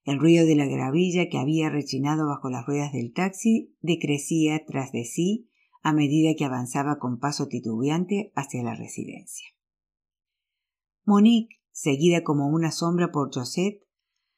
El 0.05 0.19
ruido 0.19 0.45
de 0.45 0.55
la 0.55 0.67
gravilla 0.67 1.29
que 1.29 1.39
había 1.39 1.71
rechinado 1.71 2.27
bajo 2.27 2.51
las 2.51 2.67
ruedas 2.67 2.93
del 2.93 3.11
taxi 3.11 3.75
decrecía 3.81 4.63
tras 4.63 4.91
de 4.91 5.03
sí 5.03 5.49
a 5.81 5.93
medida 5.93 6.35
que 6.37 6.45
avanzaba 6.45 6.99
con 6.99 7.17
paso 7.19 7.47
titubeante 7.47 8.31
hacia 8.35 8.61
la 8.61 8.75
residencia. 8.75 9.47
Monique, 11.05 11.57
seguida 11.71 12.23
como 12.23 12.49
una 12.49 12.71
sombra 12.71 13.11
por 13.11 13.33
Josette, 13.33 13.83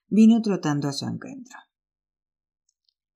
vino 0.07 0.41
trotando 0.41 0.87
a 0.87 0.93
su 0.93 1.05
encuentro. 1.05 1.57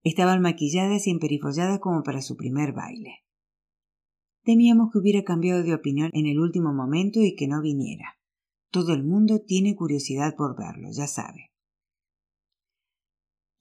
Estaban 0.02 0.42
maquilladas 0.42 1.06
y 1.06 1.10
emperifolladas 1.10 1.78
como 1.78 2.02
para 2.02 2.20
su 2.20 2.36
primer 2.36 2.72
baile. 2.72 3.24
Temíamos 4.42 4.90
que 4.92 4.98
hubiera 4.98 5.24
cambiado 5.24 5.62
de 5.62 5.72
opinión 5.72 6.10
en 6.12 6.26
el 6.26 6.38
último 6.38 6.74
momento 6.74 7.20
y 7.20 7.34
que 7.34 7.48
no 7.48 7.62
viniera. 7.62 8.18
Todo 8.70 8.92
el 8.92 9.04
mundo 9.04 9.40
tiene 9.40 9.74
curiosidad 9.74 10.36
por 10.36 10.56
verlo, 10.56 10.90
ya 10.90 11.06
sabe. 11.06 11.51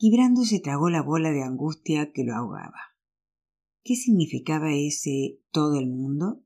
Quibrando 0.01 0.45
se 0.45 0.59
tragó 0.59 0.89
la 0.89 1.03
bola 1.03 1.29
de 1.29 1.43
angustia 1.43 2.11
que 2.11 2.23
lo 2.23 2.33
ahogaba. 2.33 2.97
¿Qué 3.83 3.95
significaba 3.95 4.73
ese 4.73 5.39
todo 5.51 5.77
el 5.77 5.91
mundo? 5.91 6.43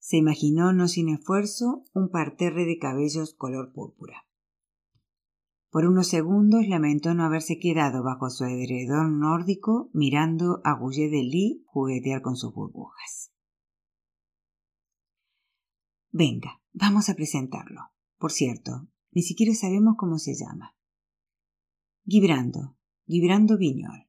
Se 0.00 0.16
imaginó, 0.16 0.72
no 0.72 0.88
sin 0.88 1.08
esfuerzo, 1.08 1.84
un 1.94 2.10
parterre 2.10 2.64
de 2.64 2.78
cabellos 2.78 3.34
color 3.34 3.72
púrpura. 3.72 4.26
Por 5.70 5.86
unos 5.86 6.08
segundos 6.08 6.66
lamentó 6.66 7.14
no 7.14 7.22
haberse 7.22 7.60
quedado 7.60 8.02
bajo 8.02 8.28
su 8.28 8.44
edredón 8.44 9.20
nórdico 9.20 9.88
mirando 9.92 10.60
a 10.64 10.74
Goulet 10.74 11.12
de 11.12 11.22
Lis 11.22 11.62
juguetear 11.66 12.22
con 12.22 12.34
sus 12.34 12.52
burbujas. 12.52 13.30
Venga, 16.10 16.60
vamos 16.72 17.08
a 17.08 17.14
presentarlo. 17.14 17.82
Por 18.18 18.32
cierto, 18.32 18.88
ni 19.12 19.22
siquiera 19.22 19.54
sabemos 19.54 19.94
cómo 19.96 20.18
se 20.18 20.34
llama. 20.34 20.74
Gibrando, 22.04 22.76
Gibrando 23.06 23.56
Viñol. 23.56 24.08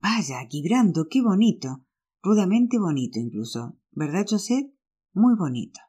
Vaya, 0.00 0.46
Gibrando, 0.48 1.08
qué 1.10 1.20
bonito. 1.22 1.84
Rudamente 2.22 2.78
bonito 2.78 3.18
incluso. 3.18 3.78
¿Verdad, 3.90 4.26
José? 4.28 4.72
Muy 5.12 5.34
bonito. 5.36 5.80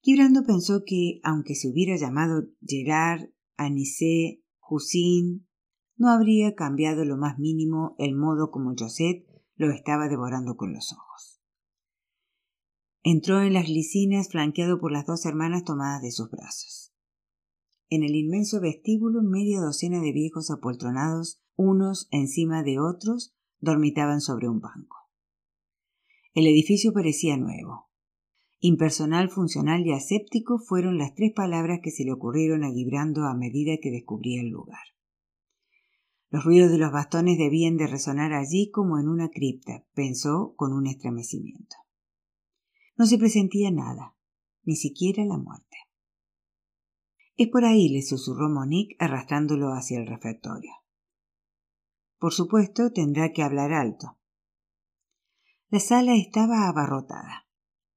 Gibrando 0.00 0.44
pensó 0.44 0.82
que, 0.86 1.20
aunque 1.22 1.54
se 1.54 1.68
hubiera 1.68 1.96
llamado 1.96 2.48
Gerard, 2.60 3.30
Anisé, 3.56 4.42
Jusín, 4.58 5.48
no 5.96 6.10
habría 6.10 6.54
cambiado 6.54 7.04
lo 7.04 7.16
más 7.16 7.38
mínimo 7.38 7.94
el 7.98 8.16
modo 8.16 8.50
como 8.50 8.74
José 8.76 9.26
lo 9.56 9.70
estaba 9.70 10.08
devorando 10.08 10.56
con 10.56 10.72
los 10.72 10.92
ojos. 10.92 11.40
Entró 13.04 13.42
en 13.42 13.52
las 13.52 13.66
glicinas 13.66 14.28
flanqueado 14.28 14.80
por 14.80 14.92
las 14.92 15.06
dos 15.06 15.24
hermanas 15.26 15.64
tomadas 15.64 16.02
de 16.02 16.10
sus 16.10 16.30
brazos. 16.30 16.81
En 17.94 18.02
el 18.02 18.16
inmenso 18.16 18.58
vestíbulo 18.58 19.20
media 19.20 19.60
docena 19.60 20.00
de 20.00 20.12
viejos 20.12 20.50
apoltronados 20.50 21.42
unos 21.56 22.08
encima 22.10 22.62
de 22.62 22.80
otros 22.80 23.34
dormitaban 23.60 24.22
sobre 24.22 24.48
un 24.48 24.60
banco. 24.60 24.96
El 26.32 26.46
edificio 26.46 26.94
parecía 26.94 27.36
nuevo. 27.36 27.90
Impersonal, 28.60 29.28
funcional 29.28 29.86
y 29.86 29.92
aséptico 29.92 30.58
fueron 30.58 30.96
las 30.96 31.14
tres 31.14 31.32
palabras 31.34 31.80
que 31.82 31.90
se 31.90 32.04
le 32.04 32.12
ocurrieron 32.12 32.64
a 32.64 32.70
Gibrando 32.70 33.26
a 33.26 33.34
medida 33.34 33.76
que 33.76 33.90
descubría 33.90 34.40
el 34.40 34.48
lugar. 34.48 34.86
Los 36.30 36.44
ruidos 36.44 36.70
de 36.70 36.78
los 36.78 36.92
bastones 36.92 37.36
debían 37.36 37.76
de 37.76 37.88
resonar 37.88 38.32
allí 38.32 38.70
como 38.70 38.98
en 38.98 39.06
una 39.06 39.28
cripta, 39.28 39.84
pensó 39.92 40.54
con 40.56 40.72
un 40.72 40.86
estremecimiento. 40.86 41.76
No 42.96 43.04
se 43.04 43.18
presentía 43.18 43.70
nada, 43.70 44.16
ni 44.64 44.76
siquiera 44.76 45.26
la 45.26 45.36
muerte. 45.36 45.71
Es 47.42 47.48
por 47.48 47.64
ahí, 47.64 47.88
le 47.88 48.02
susurró 48.02 48.48
Monique 48.48 48.94
arrastrándolo 49.00 49.72
hacia 49.72 49.98
el 49.98 50.06
refectorio. 50.06 50.70
Por 52.20 52.32
supuesto, 52.32 52.92
tendrá 52.92 53.32
que 53.32 53.42
hablar 53.42 53.72
alto. 53.72 54.16
La 55.68 55.80
sala 55.80 56.14
estaba 56.14 56.68
abarrotada. 56.68 57.48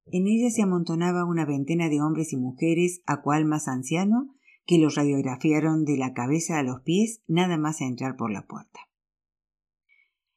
En 0.07 0.25
ella 0.25 0.49
se 0.49 0.63
amontonaba 0.63 1.25
una 1.25 1.45
veintena 1.45 1.89
de 1.89 2.01
hombres 2.01 2.33
y 2.33 2.37
mujeres, 2.37 3.03
a 3.05 3.21
cual 3.21 3.45
más 3.45 3.67
anciano, 3.67 4.35
que 4.65 4.79
los 4.79 4.95
radiografiaron 4.95 5.85
de 5.85 5.97
la 5.97 6.13
cabeza 6.13 6.57
a 6.57 6.63
los 6.63 6.81
pies 6.81 7.21
nada 7.27 7.59
más 7.59 7.81
a 7.81 7.85
entrar 7.85 8.15
por 8.15 8.31
la 8.31 8.47
puerta. 8.47 8.79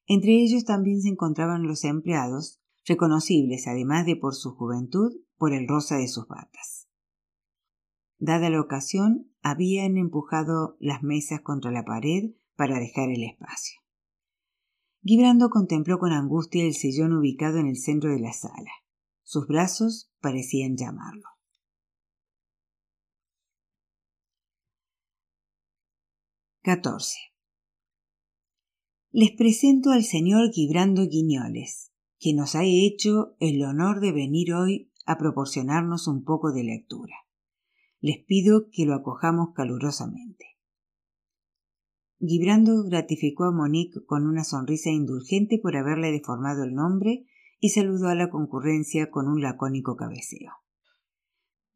Entre 0.05 0.33
ellos 0.33 0.67
también 0.67 1.01
se 1.01 1.09
encontraban 1.09 1.67
los 1.67 1.83
empleados, 1.85 2.61
reconocibles 2.85 3.69
además 3.69 4.05
de 4.05 4.17
por 4.17 4.35
su 4.35 4.55
juventud, 4.55 5.15
por 5.39 5.55
el 5.55 5.67
rosa 5.67 5.97
de 5.97 6.09
sus 6.09 6.29
batas. 6.29 6.78
Dada 8.19 8.51
la 8.51 8.61
ocasión, 8.61 9.31
habían 9.43 9.97
empujado 9.97 10.77
las 10.81 11.03
mesas 11.03 11.41
contra 11.41 11.71
la 11.71 11.85
pared 11.85 12.33
para 12.57 12.81
dejar 12.81 13.11
el 13.11 13.23
espacio. 13.23 13.81
Gibrando 15.05 15.49
contempló 15.49 15.99
con 15.99 16.13
angustia 16.13 16.65
el 16.65 16.75
sillón 16.75 17.13
ubicado 17.13 17.59
en 17.59 17.69
el 17.69 17.77
centro 17.77 18.11
de 18.11 18.19
la 18.19 18.33
sala. 18.33 18.71
Sus 19.23 19.47
brazos 19.47 20.11
parecían 20.21 20.77
llamarlo. 20.77 21.29
14. 26.63 27.17
Les 29.13 29.31
presento 29.31 29.91
al 29.91 30.03
señor 30.03 30.51
Gibrando 30.53 31.07
Guiñoles, 31.07 31.93
que 32.19 32.35
nos 32.35 32.57
ha 32.57 32.65
hecho 32.65 33.37
el 33.39 33.63
honor 33.63 34.01
de 34.01 34.13
venir 34.13 34.53
hoy 34.53 34.93
a 35.07 35.17
proporcionarnos 35.17 36.09
un 36.09 36.25
poco 36.25 36.53
de 36.53 36.65
lectura. 36.65 37.15
Les 38.01 38.25
pido 38.25 38.69
que 38.71 38.87
lo 38.87 38.95
acojamos 38.95 39.55
calurosamente. 39.55 40.59
Gibrando 42.21 42.83
gratificó 42.85 43.45
a 43.45 43.53
Monique 43.53 44.05
con 44.05 44.27
una 44.27 44.45
sonrisa 44.45 44.91
indulgente 44.91 45.59
por 45.59 45.77
haberle 45.77 46.11
deformado 46.11 46.65
el 46.65 46.75
nombre 46.75 47.27
y 47.61 47.71
saludó 47.71 48.09
a 48.09 48.15
la 48.15 48.31
concurrencia 48.31 49.11
con 49.11 49.29
un 49.29 49.41
lacónico 49.41 49.97
cabeceo. 49.97 50.53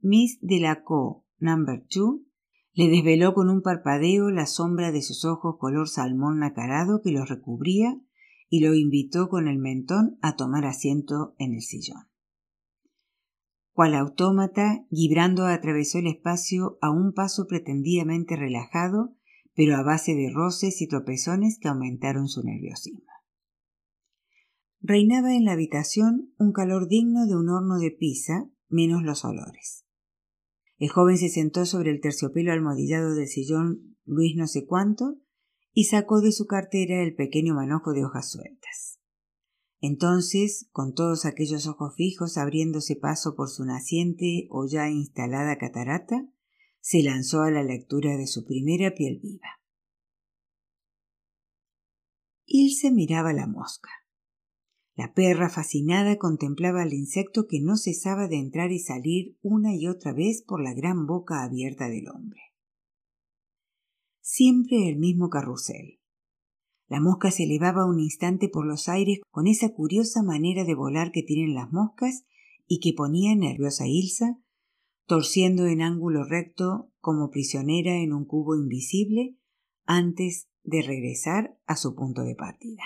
Miss 0.01 0.39
Delacour, 0.41 1.23
number 1.39 1.85
two, 1.89 2.25
le 2.73 2.89
desveló 2.89 3.35
con 3.35 3.51
un 3.51 3.63
parpadeo 3.63 4.31
la 4.31 4.47
sombra 4.47 4.91
de 4.93 5.03
sus 5.03 5.25
ojos 5.25 5.57
color 5.59 5.89
salmón 5.89 6.39
nacarado 6.39 7.03
que 7.03 7.13
los 7.13 7.29
recubría 7.29 8.01
y 8.49 8.61
lo 8.61 8.75
invitó 8.75 9.29
con 9.29 9.47
el 9.47 9.59
mentón 9.59 10.19
a 10.23 10.37
tomar 10.37 10.65
asiento 10.67 11.35
en 11.39 11.55
el 11.55 11.63
sillón. 11.63 12.12
Cual 13.73 13.95
autómata, 13.95 14.85
Gibrando 14.91 15.47
atravesó 15.47 15.99
el 15.99 16.07
espacio 16.07 16.79
a 16.83 16.91
un 16.91 17.13
paso 17.13 17.47
pretendidamente 17.47 18.37
relajado 18.37 19.17
pero 19.55 19.77
a 19.77 19.83
base 19.83 20.15
de 20.15 20.31
roces 20.33 20.81
y 20.81 20.89
tropezones 20.89 21.59
que 21.61 21.69
aumentaron 21.69 22.29
su 22.29 22.43
nerviosismo. 22.43 23.13
Reinaba 24.81 25.35
en 25.35 25.45
la 25.45 25.53
habitación 25.53 26.33
un 26.39 26.53
calor 26.53 26.89
digno 26.89 27.27
de 27.27 27.37
un 27.37 27.49
horno 27.49 27.79
de 27.79 27.91
pizza, 27.91 28.49
menos 28.69 29.03
los 29.03 29.25
olores. 29.25 29.85
El 30.79 30.89
joven 30.89 31.19
se 31.19 31.29
sentó 31.29 31.67
sobre 31.67 31.91
el 31.91 32.01
terciopelo 32.01 32.53
almohadillado 32.53 33.15
del 33.15 33.29
sillón 33.29 33.97
Luis 34.05 34.35
no 34.37 34.49
sé 34.49 34.67
cuánto 34.67 35.19
y 35.73 35.85
sacó 35.85 36.21
de 36.21 36.33
su 36.33 36.47
cartera 36.47 37.03
el 37.03 37.15
pequeño 37.15 37.55
manojo 37.55 37.93
de 37.93 38.05
hojas 38.05 38.33
sueltas. 38.33 38.92
Entonces, 39.85 40.69
con 40.71 40.95
todos 40.95 41.25
aquellos 41.25 41.67
ojos 41.67 41.97
fijos 41.97 42.39
abriéndose 42.39 42.95
paso 42.95 43.35
por 43.35 43.51
su 43.51 43.65
naciente 43.65 44.47
o 44.49 44.65
ya 44.65 44.89
instalada 44.89 45.59
catarata, 45.59 46.25
se 46.81 47.03
lanzó 47.03 47.43
a 47.43 47.51
la 47.51 47.65
lectura 47.65 48.17
de 48.17 48.29
su 48.29 48.45
primera 48.45 48.95
piel 48.95 49.19
viva. 49.21 49.61
Ilse 52.47 52.93
miraba 52.93 53.33
la 53.33 53.49
mosca. 53.49 53.91
La 54.95 55.15
perra 55.15 55.51
fascinada 55.51 56.17
contemplaba 56.17 56.83
al 56.83 56.93
insecto 56.93 57.49
que 57.49 57.61
no 57.61 57.77
cesaba 57.77 58.29
de 58.29 58.37
entrar 58.37 58.71
y 58.71 58.79
salir 58.79 59.37
una 59.43 59.75
y 59.75 59.89
otra 59.89 60.13
vez 60.13 60.43
por 60.43 60.63
la 60.63 60.75
gran 60.75 61.07
boca 61.07 61.43
abierta 61.43 61.89
del 61.89 62.09
hombre. 62.09 62.41
Siempre 64.21 64.89
el 64.89 64.99
mismo 64.99 65.29
carrusel. 65.29 66.02
La 66.93 67.01
mosca 67.01 67.31
se 67.31 67.45
elevaba 67.45 67.87
un 67.87 68.01
instante 68.01 68.51
por 68.51 68.67
los 68.67 68.87
aires 68.87 69.21
con 69.31 69.47
esa 69.47 69.71
curiosa 69.71 70.23
manera 70.23 70.65
de 70.65 70.75
volar 70.75 71.11
que 71.11 71.23
tienen 71.23 71.55
las 71.55 71.73
moscas 71.73 72.27
y 72.67 72.81
que 72.81 72.93
ponía 72.93 73.35
nerviosa 73.35 73.87
Ilsa 73.87 74.39
torciendo 75.07 75.65
en 75.65 75.81
ángulo 75.81 76.23
recto 76.23 76.93
como 77.01 77.31
prisionera 77.31 77.97
en 77.97 78.13
un 78.13 78.27
cubo 78.27 78.57
invisible 78.57 79.39
antes 79.87 80.51
de 80.65 80.83
regresar 80.83 81.59
a 81.65 81.77
su 81.77 81.95
punto 81.95 82.25
de 82.25 82.35
partida. 82.35 82.83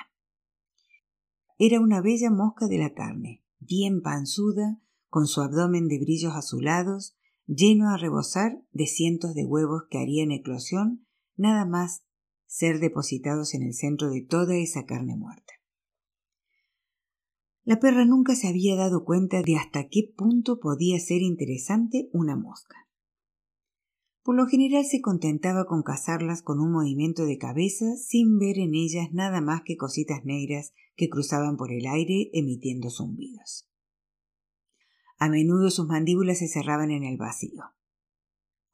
Era 1.58 1.80
una 1.80 2.00
bella 2.00 2.30
mosca 2.30 2.68
de 2.68 2.78
la 2.78 2.94
carne, 2.94 3.42
bien 3.58 4.02
panzuda, 4.02 4.80
con 5.08 5.26
su 5.26 5.40
abdomen 5.40 5.88
de 5.88 5.98
brillos 5.98 6.36
azulados, 6.36 7.16
lleno 7.48 7.88
a 7.88 7.96
rebosar 7.96 8.62
de 8.70 8.86
cientos 8.86 9.34
de 9.34 9.44
huevos 9.44 9.82
que 9.90 9.98
harían 9.98 10.30
eclosión 10.30 11.08
nada 11.34 11.66
más 11.66 12.05
ser 12.46 12.80
depositados 12.80 13.54
en 13.54 13.62
el 13.62 13.74
centro 13.74 14.10
de 14.10 14.22
toda 14.22 14.56
esa 14.56 14.84
carne 14.84 15.16
muerta. 15.16 15.52
La 17.64 17.80
perra 17.80 18.04
nunca 18.04 18.36
se 18.36 18.46
había 18.46 18.76
dado 18.76 19.04
cuenta 19.04 19.42
de 19.42 19.56
hasta 19.56 19.88
qué 19.88 20.12
punto 20.16 20.60
podía 20.60 21.00
ser 21.00 21.20
interesante 21.22 22.08
una 22.12 22.36
mosca. 22.36 22.76
Por 24.22 24.36
lo 24.36 24.46
general 24.46 24.84
se 24.84 25.00
contentaba 25.00 25.66
con 25.66 25.82
cazarlas 25.82 26.42
con 26.42 26.60
un 26.60 26.72
movimiento 26.72 27.26
de 27.26 27.38
cabeza 27.38 27.96
sin 27.96 28.38
ver 28.38 28.58
en 28.58 28.74
ellas 28.74 29.08
nada 29.12 29.40
más 29.40 29.62
que 29.64 29.76
cositas 29.76 30.24
negras 30.24 30.72
que 30.96 31.08
cruzaban 31.08 31.56
por 31.56 31.72
el 31.72 31.86
aire 31.86 32.30
emitiendo 32.32 32.90
zumbidos. 32.90 33.68
A 35.18 35.28
menudo 35.28 35.70
sus 35.70 35.86
mandíbulas 35.86 36.38
se 36.38 36.48
cerraban 36.48 36.90
en 36.90 37.04
el 37.04 37.16
vacío. 37.16 37.75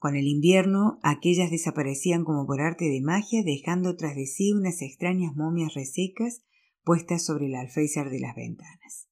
Con 0.03 0.17
el 0.17 0.27
invierno, 0.27 0.99
aquellas 1.01 1.49
desaparecían 1.49 2.25
como 2.25 2.45
por 2.45 2.59
arte 2.59 2.83
de 2.89 2.99
magia, 3.01 3.41
dejando 3.41 3.95
tras 3.95 4.17
de 4.17 4.25
sí 4.25 4.51
unas 4.51 4.81
extrañas 4.81 5.33
momias 5.33 5.75
resecas 5.75 6.43
puestas 6.83 7.23
sobre 7.23 7.45
el 7.45 7.55
alféizar 7.55 8.09
de 8.09 8.19
las 8.19 8.35
ventanas. 8.35 9.07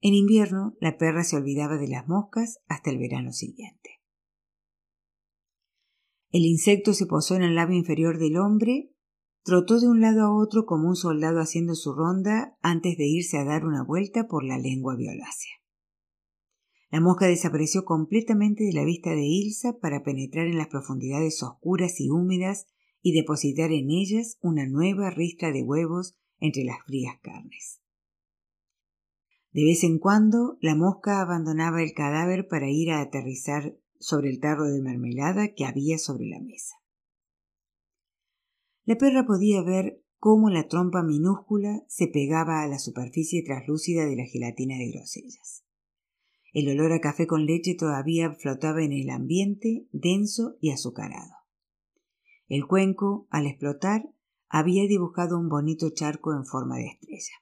En 0.00 0.14
invierno, 0.14 0.78
la 0.80 0.96
perra 0.96 1.24
se 1.24 1.36
olvidaba 1.36 1.76
de 1.76 1.88
las 1.88 2.08
moscas 2.08 2.60
hasta 2.68 2.88
el 2.88 2.96
verano 2.96 3.32
siguiente. 3.32 4.00
El 6.30 6.46
insecto 6.46 6.94
se 6.94 7.04
posó 7.04 7.36
en 7.36 7.42
el 7.42 7.54
labio 7.54 7.76
inferior 7.76 8.18
del 8.18 8.38
hombre, 8.38 8.94
trotó 9.44 9.78
de 9.78 9.88
un 9.88 10.00
lado 10.00 10.22
a 10.22 10.34
otro 10.34 10.64
como 10.64 10.88
un 10.88 10.96
soldado 10.96 11.40
haciendo 11.40 11.74
su 11.74 11.92
ronda 11.92 12.56
antes 12.62 12.96
de 12.96 13.08
irse 13.08 13.36
a 13.36 13.44
dar 13.44 13.66
una 13.66 13.84
vuelta 13.84 14.26
por 14.26 14.42
la 14.42 14.56
lengua 14.56 14.96
violácea. 14.96 15.61
La 16.92 17.00
mosca 17.00 17.26
desapareció 17.26 17.86
completamente 17.86 18.64
de 18.64 18.74
la 18.74 18.84
vista 18.84 19.12
de 19.12 19.24
Ilsa 19.24 19.78
para 19.80 20.02
penetrar 20.02 20.46
en 20.46 20.58
las 20.58 20.68
profundidades 20.68 21.42
oscuras 21.42 21.98
y 22.02 22.10
húmedas 22.10 22.66
y 23.00 23.14
depositar 23.14 23.72
en 23.72 23.90
ellas 23.90 24.36
una 24.42 24.66
nueva 24.66 25.08
ristra 25.08 25.52
de 25.52 25.62
huevos 25.62 26.18
entre 26.38 26.64
las 26.64 26.76
frías 26.84 27.14
carnes. 27.22 27.80
De 29.52 29.64
vez 29.64 29.84
en 29.84 29.98
cuando 29.98 30.58
la 30.60 30.74
mosca 30.74 31.22
abandonaba 31.22 31.82
el 31.82 31.94
cadáver 31.94 32.46
para 32.46 32.68
ir 32.68 32.90
a 32.90 33.00
aterrizar 33.00 33.74
sobre 33.98 34.28
el 34.28 34.38
tarro 34.38 34.66
de 34.66 34.82
mermelada 34.82 35.54
que 35.54 35.64
había 35.64 35.96
sobre 35.96 36.26
la 36.26 36.40
mesa. 36.40 36.74
La 38.84 38.98
perra 38.98 39.24
podía 39.24 39.62
ver 39.62 40.04
cómo 40.18 40.50
la 40.50 40.68
trompa 40.68 41.02
minúscula 41.02 41.84
se 41.88 42.08
pegaba 42.08 42.62
a 42.62 42.66
la 42.66 42.78
superficie 42.78 43.42
traslúcida 43.42 44.04
de 44.04 44.16
la 44.16 44.26
gelatina 44.26 44.76
de 44.76 44.90
grosellas. 44.90 45.64
El 46.52 46.68
olor 46.68 46.92
a 46.92 47.00
café 47.00 47.26
con 47.26 47.46
leche 47.46 47.74
todavía 47.74 48.30
flotaba 48.34 48.82
en 48.82 48.92
el 48.92 49.08
ambiente 49.08 49.88
denso 49.90 50.56
y 50.60 50.70
azucarado. 50.70 51.32
El 52.46 52.66
cuenco, 52.66 53.26
al 53.30 53.46
explotar, 53.46 54.10
había 54.50 54.86
dibujado 54.86 55.38
un 55.38 55.48
bonito 55.48 55.88
charco 55.94 56.34
en 56.34 56.44
forma 56.44 56.76
de 56.76 56.88
estrella. 56.88 57.32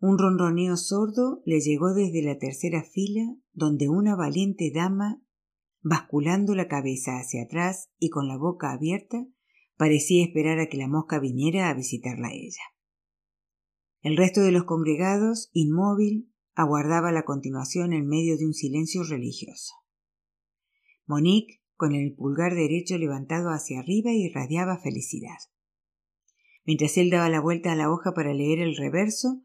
Un 0.00 0.16
ronroneo 0.16 0.76
sordo 0.76 1.42
le 1.44 1.60
llegó 1.60 1.92
desde 1.92 2.22
la 2.22 2.38
tercera 2.38 2.84
fila, 2.84 3.34
donde 3.52 3.88
una 3.88 4.14
valiente 4.14 4.70
dama, 4.72 5.20
basculando 5.82 6.54
la 6.54 6.68
cabeza 6.68 7.18
hacia 7.18 7.42
atrás 7.42 7.90
y 7.98 8.10
con 8.10 8.28
la 8.28 8.36
boca 8.36 8.70
abierta, 8.70 9.26
parecía 9.76 10.24
esperar 10.24 10.60
a 10.60 10.68
que 10.68 10.76
la 10.76 10.86
mosca 10.86 11.18
viniera 11.18 11.68
a 11.68 11.74
visitarla 11.74 12.28
a 12.28 12.32
ella. 12.32 12.62
El 14.00 14.16
resto 14.16 14.40
de 14.42 14.52
los 14.52 14.64
congregados, 14.64 15.50
inmóvil, 15.52 16.32
aguardaba 16.54 17.12
la 17.12 17.24
continuación 17.24 17.92
en 17.92 18.06
medio 18.06 18.36
de 18.36 18.46
un 18.46 18.54
silencio 18.54 19.02
religioso. 19.02 19.74
Monique, 21.06 21.62
con 21.76 21.94
el 21.94 22.14
pulgar 22.14 22.54
derecho 22.54 22.98
levantado 22.98 23.50
hacia 23.50 23.80
arriba, 23.80 24.12
irradiaba 24.12 24.78
felicidad. 24.78 25.38
Mientras 26.64 26.96
él 26.98 27.10
daba 27.10 27.28
la 27.28 27.40
vuelta 27.40 27.72
a 27.72 27.76
la 27.76 27.90
hoja 27.90 28.12
para 28.12 28.34
leer 28.34 28.58
el 28.58 28.76
reverso, 28.76 29.42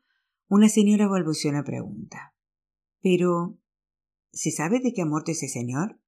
una 0.47 0.69
señora 0.69 1.07
balbuceó 1.07 1.51
una 1.51 1.63
pregunta. 1.63 2.35
Pero. 3.01 3.59
¿Se 4.31 4.49
sabe 4.49 4.79
de 4.79 4.93
qué 4.93 5.03
ha 5.03 5.05
muerto 5.05 5.31
ese 5.31 5.47
señor? 5.47 5.99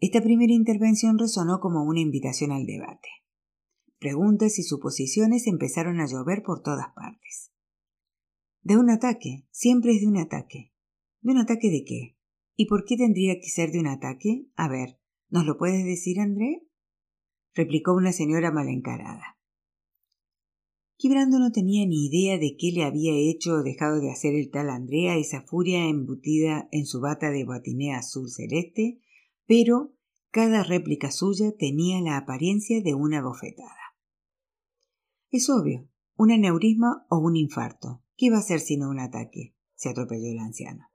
Esta 0.00 0.22
primera 0.22 0.54
intervención 0.54 1.18
resonó 1.18 1.60
como 1.60 1.84
una 1.84 2.00
invitación 2.00 2.50
al 2.50 2.64
debate. 2.64 3.08
Preguntas 4.02 4.58
y 4.58 4.64
suposiciones 4.64 5.46
empezaron 5.46 6.00
a 6.00 6.06
llover 6.06 6.42
por 6.42 6.60
todas 6.60 6.88
partes. 6.92 7.52
De 8.60 8.76
un 8.76 8.90
ataque, 8.90 9.46
siempre 9.52 9.92
es 9.92 10.00
de 10.00 10.08
un 10.08 10.16
ataque. 10.16 10.72
¿De 11.20 11.30
un 11.30 11.38
ataque 11.38 11.70
de 11.70 11.84
qué? 11.84 12.18
¿Y 12.56 12.66
por 12.66 12.84
qué 12.84 12.96
tendría 12.96 13.36
que 13.38 13.48
ser 13.48 13.70
de 13.70 13.78
un 13.78 13.86
ataque? 13.86 14.48
A 14.56 14.68
ver, 14.68 14.98
¿nos 15.28 15.46
lo 15.46 15.56
puedes 15.56 15.84
decir, 15.84 16.18
André? 16.18 16.66
replicó 17.54 17.94
una 17.94 18.10
señora 18.10 18.50
mal 18.50 18.68
encarada. 18.68 19.38
Quibrando 20.96 21.38
no 21.38 21.52
tenía 21.52 21.86
ni 21.86 22.08
idea 22.08 22.38
de 22.38 22.56
qué 22.58 22.72
le 22.72 22.82
había 22.82 23.12
hecho 23.14 23.52
o 23.52 23.62
dejado 23.62 24.00
de 24.00 24.10
hacer 24.10 24.34
el 24.34 24.50
tal 24.50 24.70
Andrea 24.70 25.16
esa 25.16 25.42
furia 25.42 25.86
embutida 25.86 26.68
en 26.72 26.86
su 26.86 27.00
bata 27.00 27.30
de 27.30 27.44
batiné 27.44 27.94
azul 27.94 28.28
celeste 28.28 28.98
pero 29.46 29.94
cada 30.32 30.64
réplica 30.64 31.12
suya 31.12 31.52
tenía 31.56 32.00
la 32.00 32.16
apariencia 32.16 32.82
de 32.82 32.94
una 32.94 33.22
bofetada. 33.22 33.81
Es 35.32 35.48
obvio, 35.48 35.88
un 36.16 36.30
aneurisma 36.30 37.06
o 37.08 37.16
un 37.16 37.36
infarto. 37.36 38.04
¿Qué 38.16 38.26
iba 38.26 38.36
a 38.36 38.42
ser 38.42 38.60
sino 38.60 38.90
un 38.90 39.00
ataque? 39.00 39.56
se 39.74 39.88
atropelló 39.88 40.30
el 40.30 40.38
anciano. 40.38 40.86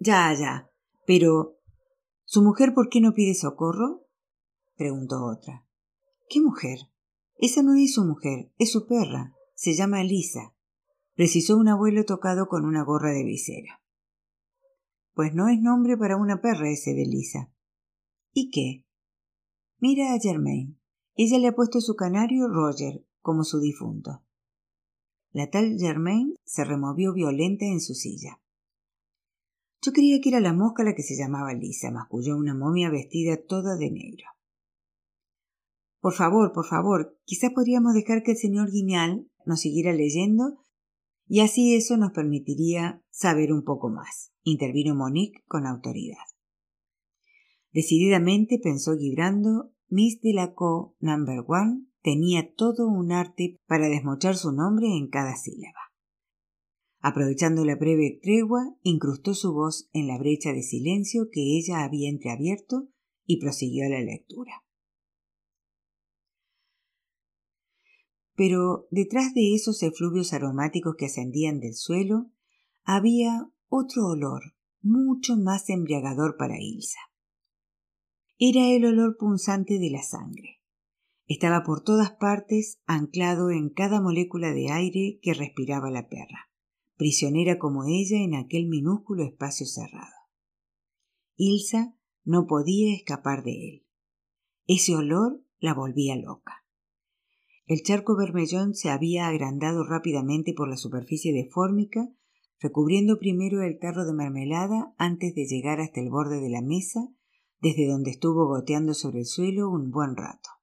Ya, 0.00 0.34
ya. 0.34 0.68
Pero. 1.06 1.56
¿Su 2.24 2.42
mujer 2.42 2.74
por 2.74 2.88
qué 2.88 3.00
no 3.00 3.14
pide 3.14 3.34
socorro? 3.34 4.02
preguntó 4.74 5.24
otra. 5.24 5.64
¿Qué 6.28 6.40
mujer? 6.40 6.80
Esa 7.38 7.62
no 7.62 7.76
es 7.76 7.94
su 7.94 8.04
mujer, 8.04 8.50
es 8.58 8.72
su 8.72 8.86
perra. 8.86 9.32
Se 9.54 9.74
llama 9.74 10.02
Lisa. 10.02 10.54
Precisó 11.14 11.56
un 11.56 11.68
abuelo 11.68 12.04
tocado 12.04 12.48
con 12.48 12.64
una 12.64 12.82
gorra 12.82 13.12
de 13.12 13.22
visera. 13.22 13.80
Pues 15.14 15.34
no 15.34 15.48
es 15.48 15.60
nombre 15.60 15.96
para 15.96 16.16
una 16.16 16.42
perra 16.42 16.68
ese 16.68 16.94
de 16.94 17.06
Lisa. 17.06 17.52
¿Y 18.32 18.50
qué? 18.50 18.84
Mira 19.78 20.12
a 20.12 20.18
Germain. 20.18 20.80
Ella 21.14 21.38
le 21.38 21.46
ha 21.46 21.54
puesto 21.54 21.80
su 21.80 21.94
canario 21.94 22.48
Roger, 22.48 23.05
como 23.26 23.42
su 23.42 23.58
difunto. 23.58 24.22
La 25.32 25.50
tal 25.50 25.78
Germain 25.80 26.36
se 26.44 26.64
removió 26.64 27.12
violenta 27.12 27.64
en 27.64 27.80
su 27.80 27.94
silla. 27.94 28.40
Yo 29.82 29.90
creía 29.92 30.20
que 30.20 30.28
era 30.28 30.38
la 30.38 30.52
mosca 30.52 30.84
la 30.84 30.94
que 30.94 31.02
se 31.02 31.16
llamaba 31.16 31.52
Lisa, 31.52 31.90
masculló 31.90 32.36
una 32.36 32.54
momia 32.54 32.88
vestida 32.88 33.36
toda 33.36 33.74
de 33.74 33.90
negro. 33.90 34.26
Por 35.98 36.14
favor, 36.14 36.52
por 36.52 36.66
favor, 36.66 37.18
quizás 37.24 37.50
podríamos 37.52 37.94
dejar 37.94 38.22
que 38.22 38.30
el 38.30 38.36
señor 38.36 38.70
Guignal 38.70 39.28
nos 39.44 39.58
siguiera 39.58 39.92
leyendo 39.92 40.60
y 41.26 41.40
así 41.40 41.74
eso 41.74 41.96
nos 41.96 42.12
permitiría 42.12 43.02
saber 43.10 43.52
un 43.52 43.64
poco 43.64 43.88
más, 43.88 44.30
intervino 44.44 44.94
Monique 44.94 45.42
con 45.48 45.66
autoridad. 45.66 46.28
Decididamente 47.72 48.60
pensó 48.62 48.96
Gibrando, 48.96 49.72
Miss 49.88 50.20
Delacour 50.20 50.94
Number 51.00 51.44
One 51.44 51.86
tenía 52.06 52.54
todo 52.54 52.86
un 52.86 53.10
arte 53.10 53.58
para 53.66 53.88
desmochar 53.88 54.36
su 54.36 54.52
nombre 54.52 54.86
en 54.96 55.08
cada 55.08 55.34
sílaba. 55.34 55.92
Aprovechando 57.00 57.64
la 57.64 57.74
breve 57.74 58.20
tregua, 58.22 58.76
incrustó 58.82 59.34
su 59.34 59.52
voz 59.52 59.90
en 59.92 60.06
la 60.06 60.16
brecha 60.16 60.52
de 60.52 60.62
silencio 60.62 61.30
que 61.32 61.58
ella 61.58 61.82
había 61.82 62.08
entreabierto 62.08 62.86
y 63.24 63.40
prosiguió 63.40 63.88
la 63.88 64.00
lectura. 64.02 64.52
Pero 68.36 68.86
detrás 68.92 69.34
de 69.34 69.56
esos 69.56 69.82
efluvios 69.82 70.32
aromáticos 70.32 70.94
que 70.96 71.06
ascendían 71.06 71.58
del 71.58 71.74
suelo, 71.74 72.30
había 72.84 73.50
otro 73.66 74.06
olor 74.06 74.54
mucho 74.80 75.36
más 75.36 75.68
embriagador 75.70 76.36
para 76.36 76.60
Ilsa. 76.60 77.00
Era 78.38 78.68
el 78.68 78.84
olor 78.84 79.16
punzante 79.18 79.80
de 79.80 79.90
la 79.90 80.04
sangre. 80.04 80.55
Estaba 81.28 81.64
por 81.64 81.82
todas 81.82 82.12
partes, 82.12 82.80
anclado 82.86 83.50
en 83.50 83.68
cada 83.68 84.00
molécula 84.00 84.52
de 84.52 84.70
aire 84.70 85.18
que 85.22 85.34
respiraba 85.34 85.90
la 85.90 86.08
perra, 86.08 86.50
prisionera 86.96 87.58
como 87.58 87.84
ella 87.84 88.18
en 88.18 88.36
aquel 88.36 88.66
minúsculo 88.68 89.24
espacio 89.24 89.66
cerrado. 89.66 90.14
Ilsa 91.34 91.96
no 92.24 92.46
podía 92.46 92.94
escapar 92.94 93.42
de 93.42 93.68
él. 93.68 93.86
Ese 94.68 94.94
olor 94.94 95.42
la 95.58 95.74
volvía 95.74 96.14
loca. 96.14 96.64
El 97.66 97.82
charco 97.82 98.16
vermellón 98.16 98.74
se 98.74 98.90
había 98.90 99.26
agrandado 99.26 99.84
rápidamente 99.84 100.54
por 100.54 100.68
la 100.68 100.76
superficie 100.76 101.32
defórmica, 101.32 102.08
recubriendo 102.60 103.18
primero 103.18 103.62
el 103.62 103.80
tarro 103.80 104.04
de 104.06 104.14
mermelada 104.14 104.94
antes 104.96 105.34
de 105.34 105.46
llegar 105.46 105.80
hasta 105.80 106.00
el 106.00 106.08
borde 106.08 106.40
de 106.40 106.50
la 106.50 106.62
mesa, 106.62 107.08
desde 107.60 107.88
donde 107.88 108.12
estuvo 108.12 108.46
goteando 108.46 108.94
sobre 108.94 109.20
el 109.20 109.26
suelo 109.26 109.68
un 109.68 109.90
buen 109.90 110.14
rato. 110.14 110.55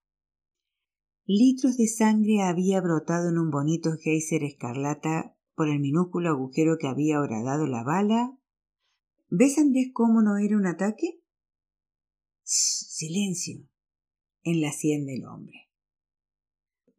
Litros 1.26 1.78
de 1.78 1.88
sangre 1.88 2.42
había 2.42 2.82
brotado 2.82 3.30
en 3.30 3.38
un 3.38 3.50
bonito 3.50 3.92
geyser 3.98 4.44
escarlata 4.44 5.38
por 5.56 5.70
el 5.70 5.80
minúsculo 5.80 6.30
agujero 6.30 6.78
que 6.78 6.88
había 6.88 7.22
horadado 7.22 7.66
la 7.66 7.82
bala. 7.84 8.38
¿Ves, 9.30 9.58
Andrés, 9.58 9.92
cómo 9.94 10.22
no 10.22 10.38
era 10.38 10.58
un 10.58 10.66
ataque? 10.66 11.22
silencio. 12.44 13.66
en 14.44 14.60
la 14.60 14.74
sien 14.74 15.06
del 15.06 15.26
hombre. 15.26 15.70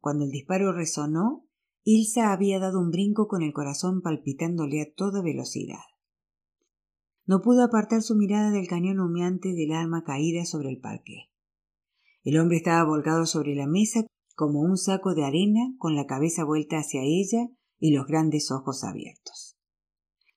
Cuando 0.01 0.25
el 0.25 0.31
disparo 0.31 0.73
resonó, 0.73 1.47
Ilsa 1.83 2.33
había 2.33 2.59
dado 2.59 2.81
un 2.81 2.91
brinco 2.91 3.29
con 3.29 3.43
el 3.43 3.53
corazón 3.53 4.01
palpitándole 4.01 4.81
a 4.81 4.91
toda 4.91 5.21
velocidad. 5.21 5.85
No 7.27 7.43
pudo 7.43 7.63
apartar 7.63 8.01
su 8.01 8.15
mirada 8.17 8.51
del 8.51 8.69
cañón 8.69 9.01
humeante 9.01 9.53
del 9.53 9.73
arma 9.73 10.03
caída 10.03 10.47
sobre 10.47 10.71
el 10.71 10.81
parque. 10.81 11.31
El 12.23 12.39
hombre 12.39 12.57
estaba 12.57 12.83
volcado 12.85 13.27
sobre 13.27 13.55
la 13.55 13.67
mesa 13.67 14.07
como 14.35 14.61
un 14.61 14.77
saco 14.77 15.15
de 15.15 15.25
arena 15.25 15.75
con 15.79 15.95
la 15.95 16.07
cabeza 16.07 16.45
vuelta 16.45 16.79
hacia 16.79 17.03
ella 17.03 17.49
y 17.79 17.93
los 17.93 18.07
grandes 18.07 18.51
ojos 18.51 18.85
abiertos. 18.85 19.57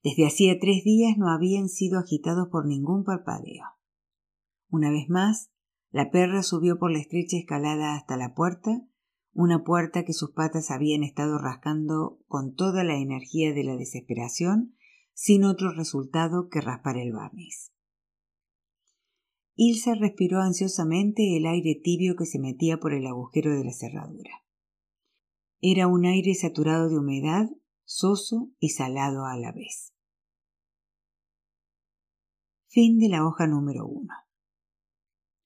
Desde 0.03 0.25
hacía 0.25 0.59
tres 0.59 0.83
días 0.83 1.17
no 1.17 1.29
habían 1.29 1.69
sido 1.69 1.99
agitados 1.99 2.47
por 2.49 2.65
ningún 2.65 3.03
parpadeo. 3.03 3.65
Una 4.69 4.91
vez 4.91 5.09
más, 5.09 5.51
la 5.89 6.11
perra 6.11 6.43
subió 6.43 6.77
por 6.77 6.91
la 6.91 6.99
estrecha 6.99 7.37
escalada 7.37 7.95
hasta 7.95 8.17
la 8.17 8.33
puerta, 8.33 8.85
una 9.33 9.63
puerta 9.63 10.03
que 10.03 10.13
sus 10.13 10.31
patas 10.31 10.71
habían 10.71 11.03
estado 11.03 11.37
rascando 11.37 12.19
con 12.27 12.55
toda 12.55 12.83
la 12.83 12.97
energía 12.97 13.53
de 13.53 13.63
la 13.63 13.75
desesperación 13.75 14.75
sin 15.13 15.43
otro 15.43 15.71
resultado 15.71 16.49
que 16.49 16.61
raspar 16.61 16.97
el 16.97 17.13
barniz. 17.13 17.71
Ilsa 19.57 19.95
respiró 19.95 20.39
ansiosamente 20.39 21.35
el 21.35 21.47
aire 21.47 21.79
tibio 21.83 22.15
que 22.15 22.25
se 22.25 22.39
metía 22.39 22.77
por 22.77 22.93
el 22.93 23.07
agujero 23.07 23.51
de 23.57 23.65
la 23.65 23.73
cerradura. 23.73 24.45
Era 25.59 25.87
un 25.87 26.05
aire 26.05 26.35
saturado 26.35 26.89
de 26.89 26.97
humedad, 26.99 27.49
soso 27.83 28.51
y 28.59 28.69
salado 28.69 29.25
a 29.25 29.35
la 29.35 29.51
vez. 29.51 29.91
Fin 32.67 32.99
de 32.99 33.09
la 33.09 33.25
hoja 33.25 33.47
número 33.47 33.87
uno. 33.87 34.13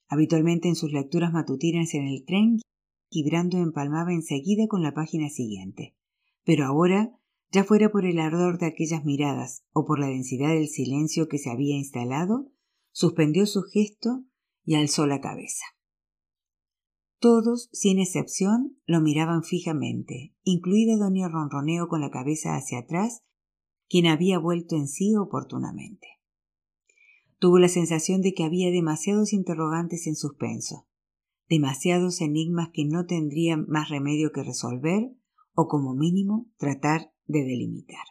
Habitualmente 0.09 0.67
en 0.67 0.75
sus 0.75 0.91
lecturas 0.91 1.31
matutinas 1.31 1.93
en 1.93 2.05
el 2.05 2.25
tren, 2.25 2.59
Quibrando 3.13 3.57
empalmaba 3.57 4.13
enseguida 4.13 4.67
con 4.69 4.83
la 4.83 4.93
página 4.93 5.27
siguiente, 5.27 5.97
pero 6.45 6.65
ahora 6.65 7.11
ya 7.51 7.65
fuera 7.65 7.91
por 7.91 8.05
el 8.05 8.19
ardor 8.19 8.57
de 8.57 8.67
aquellas 8.67 9.03
miradas 9.03 9.65
o 9.73 9.83
por 9.83 9.99
la 9.99 10.07
densidad 10.07 10.53
del 10.53 10.69
silencio 10.69 11.27
que 11.27 11.37
se 11.37 11.49
había 11.49 11.75
instalado, 11.75 12.49
suspendió 12.91 13.45
su 13.45 13.63
gesto 13.63 14.23
y 14.63 14.75
alzó 14.75 15.07
la 15.07 15.21
cabeza. 15.21 15.63
Todos, 17.19 17.69
sin 17.71 17.99
excepción, 17.99 18.77
lo 18.85 18.99
miraban 18.99 19.43
fijamente, 19.43 20.33
incluida 20.43 20.97
doña 20.97 21.29
Ronroneo 21.29 21.87
con 21.87 22.01
la 22.01 22.09
cabeza 22.09 22.55
hacia 22.55 22.79
atrás, 22.79 23.23
quien 23.87 24.07
había 24.07 24.39
vuelto 24.39 24.75
en 24.75 24.87
sí 24.87 25.15
oportunamente. 25.15 26.07
Tuvo 27.37 27.59
la 27.59 27.67
sensación 27.67 28.21
de 28.21 28.33
que 28.33 28.43
había 28.43 28.71
demasiados 28.71 29.33
interrogantes 29.33 30.07
en 30.07 30.15
suspenso, 30.15 30.87
demasiados 31.47 32.21
enigmas 32.21 32.69
que 32.73 32.85
no 32.85 33.05
tendrían 33.05 33.65
más 33.67 33.89
remedio 33.89 34.31
que 34.31 34.43
resolver 34.43 35.11
o 35.53 35.67
como 35.67 35.93
mínimo 35.93 36.49
tratar 36.57 37.11
de 37.25 37.43
delimitar. 37.43 38.05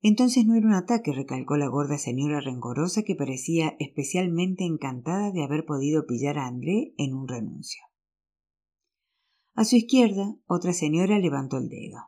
Entonces 0.00 0.46
no 0.46 0.54
era 0.54 0.66
un 0.66 0.74
ataque, 0.74 1.12
recalcó 1.12 1.56
la 1.56 1.66
gorda 1.66 1.98
señora 1.98 2.40
rencorosa 2.40 3.02
que 3.02 3.16
parecía 3.16 3.74
especialmente 3.80 4.64
encantada 4.64 5.32
de 5.32 5.42
haber 5.42 5.64
podido 5.64 6.06
pillar 6.06 6.38
a 6.38 6.46
André 6.46 6.94
en 6.98 7.14
un 7.14 7.26
renuncio. 7.26 7.82
A 9.54 9.64
su 9.64 9.74
izquierda, 9.74 10.36
otra 10.46 10.72
señora 10.72 11.18
levantó 11.18 11.58
el 11.58 11.68
dedo. 11.68 11.98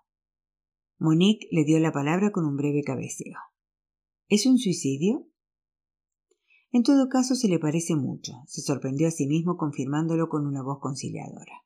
Monique 0.98 1.48
le 1.50 1.64
dio 1.64 1.80
la 1.80 1.90
palabra 1.90 2.30
con 2.30 2.44
un 2.44 2.56
breve 2.56 2.84
cabeceo. 2.84 3.38
¿Es 4.28 4.46
un 4.46 4.58
suicidio? 4.58 5.26
En 6.70 6.84
todo 6.84 7.08
caso 7.08 7.34
se 7.34 7.48
le 7.48 7.58
parece 7.58 7.96
mucho, 7.96 8.34
se 8.46 8.60
sorprendió 8.60 9.08
a 9.08 9.10
sí 9.10 9.26
mismo 9.26 9.56
confirmándolo 9.56 10.28
con 10.28 10.46
una 10.46 10.62
voz 10.62 10.78
conciliadora. 10.78 11.64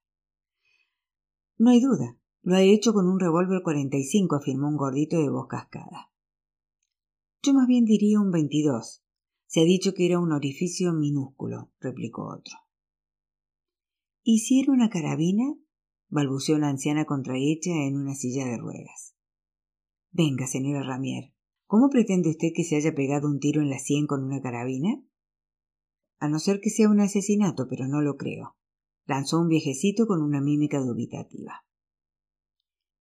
No 1.59 1.71
hay 1.71 1.81
duda. 1.81 2.17
Lo 2.41 2.57
ha 2.57 2.63
hecho 2.63 2.93
con 2.93 3.07
un 3.07 3.21
revólver 3.21 3.63
45, 3.63 4.37
afirmó 4.37 4.69
un 4.69 4.77
gordito 4.77 5.19
de 5.19 5.31
voz 5.31 5.47
cascada. 5.49 6.14
Yo 7.45 7.53
más 7.53 7.67
bien 7.67 7.85
diría 7.85 8.21
un 8.21 8.31
22. 8.31 9.05
Se 9.47 9.61
ha 9.61 9.65
dicho 9.65 9.93
que 9.93 10.07
era 10.07 10.19
un 10.19 10.33
orificio 10.33 10.93
minúsculo, 10.93 11.73
replicó 11.79 12.27
otro. 12.27 12.55
¿Y 14.23 14.39
si 14.39 14.61
era 14.61 14.73
una 14.73 14.89
carabina? 14.89 15.55
balbuceó 16.09 16.57
una 16.57 16.69
anciana 16.69 17.05
contrahecha 17.05 17.71
en 17.71 17.97
una 17.97 18.15
silla 18.15 18.47
de 18.47 18.57
ruedas. 18.57 19.17
Venga, 20.11 20.47
señora 20.47 20.83
Ramier, 20.85 21.35
¿cómo 21.67 21.91
pretende 21.91 22.31
usted 22.31 22.49
que 22.55 22.65
se 22.65 22.77
haya 22.77 22.95
pegado 22.95 23.29
un 23.29 23.41
tiro 23.41 23.61
en 23.61 23.69
la 23.69 23.79
sien 23.79 24.07
con 24.07 24.23
una 24.23 24.41
carabina? 24.41 25.03
A 26.21 26.29
no 26.29 26.39
ser 26.39 26.61
que 26.61 26.71
sea 26.71 26.89
un 26.89 27.01
asesinato, 27.01 27.67
pero 27.69 27.87
no 27.89 28.01
lo 28.01 28.17
creo 28.17 28.57
lanzó 29.07 29.41
un 29.41 29.49
viejecito 29.49 30.07
con 30.07 30.23
una 30.23 30.41
mímica 30.41 30.81
dubitativa. 30.81 31.65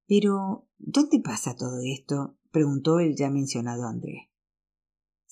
Pero, 0.08 0.68
¿dónde 0.78 1.20
pasa 1.20 1.56
todo 1.56 1.80
esto? 1.82 2.38
preguntó 2.52 3.00
el 3.00 3.16
ya 3.16 3.30
mencionado 3.30 3.88
André. 3.88 4.30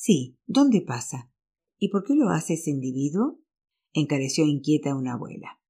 Sí, 0.03 0.35
¿dónde 0.47 0.81
pasa? 0.81 1.31
¿Y 1.77 1.89
por 1.89 2.03
qué 2.03 2.15
lo 2.15 2.29
hace 2.29 2.55
ese 2.55 2.71
individuo? 2.71 3.39
encareció 3.93 4.47
inquieta 4.47 4.95
una 4.95 5.13
abuela. 5.13 5.61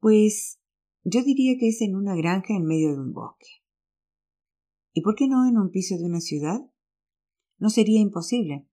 Pues 0.00 0.60
yo 1.02 1.24
diría 1.24 1.56
que 1.58 1.68
es 1.68 1.80
en 1.80 1.96
una 1.96 2.14
granja 2.14 2.54
en 2.54 2.66
medio 2.66 2.92
de 2.92 3.00
un 3.00 3.14
bosque. 3.14 3.46
¿Y 4.92 5.00
por 5.00 5.14
qué 5.14 5.28
no 5.28 5.48
en 5.48 5.56
un 5.56 5.70
piso 5.70 5.96
de 5.96 6.04
una 6.04 6.20
ciudad? 6.20 6.60
No 7.56 7.70
sería 7.70 8.02
imposible. 8.02 8.68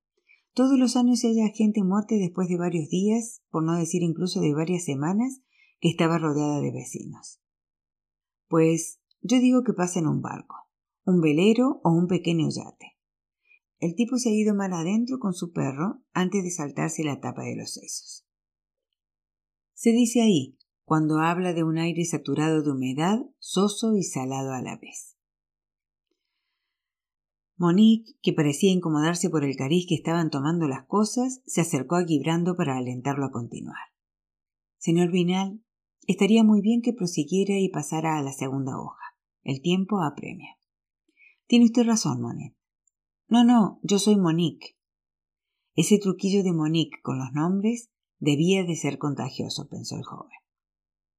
Todos 0.54 0.78
los 0.78 0.98
años 0.98 1.24
haya 1.24 1.48
gente 1.48 1.82
muerta 1.82 2.16
después 2.16 2.50
de 2.50 2.58
varios 2.58 2.90
días, 2.90 3.44
por 3.50 3.64
no 3.64 3.78
decir 3.78 4.04
incluso 4.04 4.42
de 4.42 4.54
varias 4.54 4.84
semanas, 4.84 5.40
que 5.80 5.88
estaba 5.88 6.18
rodeada 6.18 6.60
de 6.60 6.74
vecinos. 6.74 7.40
Pues 8.50 9.00
yo 9.22 9.40
digo 9.40 9.64
que 9.64 9.72
pasa 9.72 10.00
en 10.00 10.08
un 10.08 10.22
barco, 10.22 10.68
un 11.06 11.22
velero 11.22 11.80
o 11.86 11.92
un 11.94 12.08
pequeño 12.08 12.50
yate. 12.50 12.99
El 13.80 13.96
tipo 13.96 14.18
se 14.18 14.30
ha 14.30 14.34
ido 14.34 14.54
mal 14.54 14.74
adentro 14.74 15.20
con 15.20 15.34
su 15.34 15.52
perro 15.52 16.04
antes 16.12 16.44
de 16.44 16.52
saltarse 16.52 17.04
la 17.04 17.22
tapa 17.22 17.44
de 17.44 17.56
los 17.56 17.74
sesos. 17.74 18.26
Se 19.74 19.92
dice 19.92 20.22
ahí, 20.22 20.58
cuando 20.84 21.20
habla 21.20 21.54
de 21.54 21.64
un 21.64 21.78
aire 21.78 22.04
saturado 22.04 22.62
de 22.62 22.72
humedad, 22.72 23.20
soso 23.38 23.96
y 23.96 24.04
salado 24.04 24.52
a 24.52 24.62
la 24.62 24.76
vez. 24.76 25.16
Monique, 27.56 28.14
que 28.22 28.34
parecía 28.34 28.72
incomodarse 28.72 29.30
por 29.30 29.44
el 29.44 29.56
cariz 29.56 29.86
que 29.88 29.96
estaban 29.96 30.30
tomando 30.30 30.68
las 30.68 30.86
cosas, 30.86 31.42
se 31.46 31.62
acercó 31.62 31.96
a 31.96 32.06
Gibrando 32.06 32.56
para 32.56 32.78
alentarlo 32.78 33.26
a 33.26 33.32
continuar. 33.32 33.94
Señor 34.78 35.12
Vinal, 35.12 35.64
estaría 36.08 36.44
muy 36.44 36.62
bien 36.62 36.82
que 36.82 36.94
prosiguiera 36.94 37.58
y 37.60 37.70
pasara 37.70 38.18
a 38.18 38.24
la 38.24 38.34
segunda 38.34 38.78
hoja. 38.78 39.16
El 39.44 39.62
tiempo 39.62 40.02
apremia. 40.02 40.58
Tiene 41.48 41.66
usted 41.66 41.84
razón, 41.84 42.22
Monet. 42.22 42.59
No, 43.30 43.44
no, 43.44 43.80
yo 43.84 44.00
soy 44.00 44.18
Monique. 44.18 44.76
Ese 45.76 46.00
truquillo 46.00 46.42
de 46.42 46.52
Monique 46.52 46.98
con 47.04 47.20
los 47.20 47.32
nombres 47.32 47.92
debía 48.18 48.64
de 48.64 48.76
ser 48.76 48.98
contagioso, 48.98 49.68
pensó 49.70 49.98
el 49.98 50.04
joven. 50.04 50.32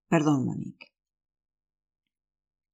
Perdón, 0.08 0.44
Monique. 0.44 0.88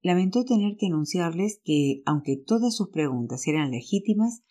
Lamentó 0.00 0.46
tener 0.46 0.78
que 0.78 0.86
anunciarles 0.86 1.60
que, 1.62 2.00
aunque 2.06 2.38
todas 2.38 2.74
sus 2.74 2.88
preguntas 2.88 3.46
eran 3.46 3.72
legítimas, 3.72 4.42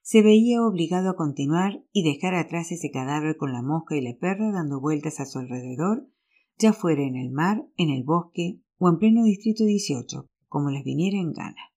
se 0.00 0.22
veía 0.22 0.62
obligado 0.62 1.10
a 1.10 1.16
continuar 1.16 1.84
y 1.92 2.02
dejar 2.02 2.34
atrás 2.34 2.72
ese 2.72 2.90
cadáver 2.90 3.36
con 3.36 3.52
la 3.52 3.60
mosca 3.60 3.96
y 3.96 4.00
la 4.00 4.16
perra 4.16 4.50
dando 4.50 4.80
vueltas 4.80 5.20
a 5.20 5.26
su 5.26 5.40
alrededor, 5.40 6.08
ya 6.56 6.72
fuera 6.72 7.02
en 7.02 7.16
el 7.16 7.30
mar, 7.30 7.66
en 7.76 7.90
el 7.90 8.02
bosque 8.02 8.62
o 8.78 8.88
en 8.88 8.98
pleno 8.98 9.24
distrito 9.24 9.64
18, 9.64 10.26
como 10.48 10.70
les 10.70 10.84
viniera 10.84 11.18
en 11.18 11.32
gana. 11.32 11.71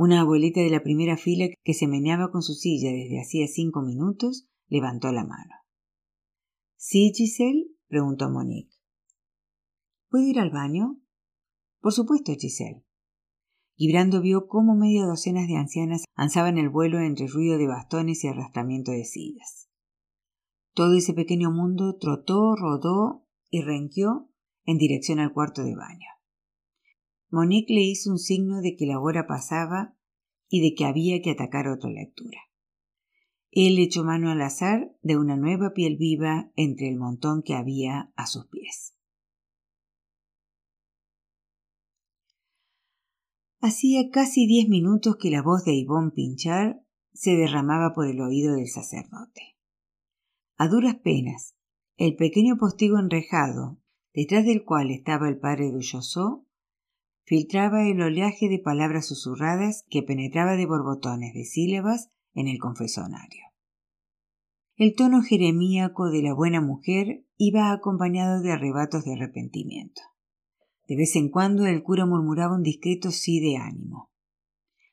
Una 0.00 0.20
abuelita 0.20 0.60
de 0.60 0.70
la 0.70 0.84
primera 0.84 1.16
fila 1.16 1.48
que 1.64 1.74
se 1.74 1.88
meneaba 1.88 2.30
con 2.30 2.40
su 2.40 2.54
silla 2.54 2.92
desde 2.92 3.20
hacía 3.20 3.48
cinco 3.48 3.82
minutos 3.82 4.48
levantó 4.68 5.10
la 5.10 5.24
mano. 5.24 5.56
¿Sí, 6.76 7.10
Giselle? 7.12 7.66
preguntó 7.88 8.30
Monique. 8.30 8.76
¿Puedo 10.08 10.24
ir 10.24 10.38
al 10.38 10.50
baño? 10.50 11.00
Por 11.80 11.92
supuesto, 11.92 12.32
Giselle. 12.38 12.84
Gibrando 13.74 14.20
vio 14.20 14.46
cómo 14.46 14.76
media 14.76 15.04
docena 15.04 15.44
de 15.48 15.56
ancianas 15.56 16.04
alzaban 16.14 16.58
el 16.58 16.68
vuelo 16.68 17.00
entre 17.00 17.26
ruido 17.26 17.58
de 17.58 17.66
bastones 17.66 18.22
y 18.22 18.28
arrastramiento 18.28 18.92
de 18.92 19.04
sillas. 19.04 19.68
Todo 20.74 20.94
ese 20.94 21.12
pequeño 21.12 21.50
mundo 21.50 21.96
trotó, 21.98 22.54
rodó 22.54 23.26
y 23.50 23.62
renqueó 23.62 24.30
en 24.64 24.78
dirección 24.78 25.18
al 25.18 25.32
cuarto 25.32 25.64
de 25.64 25.74
baño. 25.74 26.17
Monique 27.30 27.74
le 27.74 27.82
hizo 27.82 28.10
un 28.10 28.18
signo 28.18 28.60
de 28.60 28.74
que 28.76 28.86
la 28.86 29.00
hora 29.00 29.26
pasaba 29.26 29.94
y 30.48 30.62
de 30.62 30.74
que 30.74 30.84
había 30.84 31.20
que 31.20 31.30
atacar 31.30 31.68
otra 31.68 31.90
lectura. 31.90 32.38
Él 33.50 33.78
echó 33.78 34.04
mano 34.04 34.30
al 34.30 34.40
azar 34.42 34.94
de 35.02 35.16
una 35.16 35.36
nueva 35.36 35.72
piel 35.72 35.96
viva 35.96 36.50
entre 36.56 36.88
el 36.88 36.96
montón 36.96 37.42
que 37.42 37.54
había 37.54 38.12
a 38.16 38.26
sus 38.26 38.46
pies. 38.46 38.94
Hacía 43.60 44.10
casi 44.10 44.46
diez 44.46 44.68
minutos 44.68 45.16
que 45.16 45.30
la 45.30 45.42
voz 45.42 45.64
de 45.64 45.74
Ivonne 45.74 46.12
Pinchar 46.12 46.80
se 47.12 47.32
derramaba 47.32 47.92
por 47.92 48.06
el 48.06 48.20
oído 48.20 48.54
del 48.54 48.68
sacerdote. 48.68 49.56
A 50.56 50.68
duras 50.68 50.96
penas, 50.96 51.56
el 51.96 52.14
pequeño 52.14 52.56
postigo 52.56 52.98
enrejado, 52.98 53.80
detrás 54.14 54.46
del 54.46 54.64
cual 54.64 54.92
estaba 54.92 55.28
el 55.28 55.38
padre 55.38 55.72
Duyosó, 55.72 56.46
filtraba 57.28 57.86
el 57.86 58.00
oleaje 58.00 58.48
de 58.48 58.58
palabras 58.58 59.06
susurradas 59.06 59.84
que 59.90 60.02
penetraba 60.02 60.56
de 60.56 60.64
borbotones 60.64 61.34
de 61.34 61.44
sílabas 61.44 62.10
en 62.32 62.48
el 62.48 62.58
confesonario. 62.58 63.42
El 64.76 64.94
tono 64.94 65.20
jeremíaco 65.20 66.08
de 66.08 66.22
la 66.22 66.32
buena 66.32 66.62
mujer 66.62 67.26
iba 67.36 67.70
acompañado 67.70 68.40
de 68.40 68.52
arrebatos 68.52 69.04
de 69.04 69.12
arrepentimiento. 69.12 70.00
De 70.86 70.96
vez 70.96 71.16
en 71.16 71.28
cuando 71.28 71.66
el 71.66 71.82
cura 71.82 72.06
murmuraba 72.06 72.56
un 72.56 72.62
discreto 72.62 73.10
sí 73.10 73.40
de 73.40 73.58
ánimo. 73.58 74.10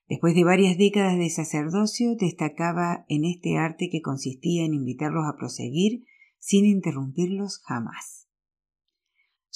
Después 0.10 0.36
de 0.36 0.44
varias 0.44 0.78
décadas 0.78 1.18
de 1.18 1.30
sacerdocio, 1.30 2.18
destacaba 2.18 3.06
en 3.08 3.24
este 3.24 3.56
arte 3.58 3.88
que 3.90 4.02
consistía 4.02 4.66
en 4.66 4.74
invitarlos 4.74 5.24
a 5.26 5.38
proseguir 5.38 6.04
sin 6.40 6.66
interrumpirlos 6.66 7.62
jamás. 7.64 8.25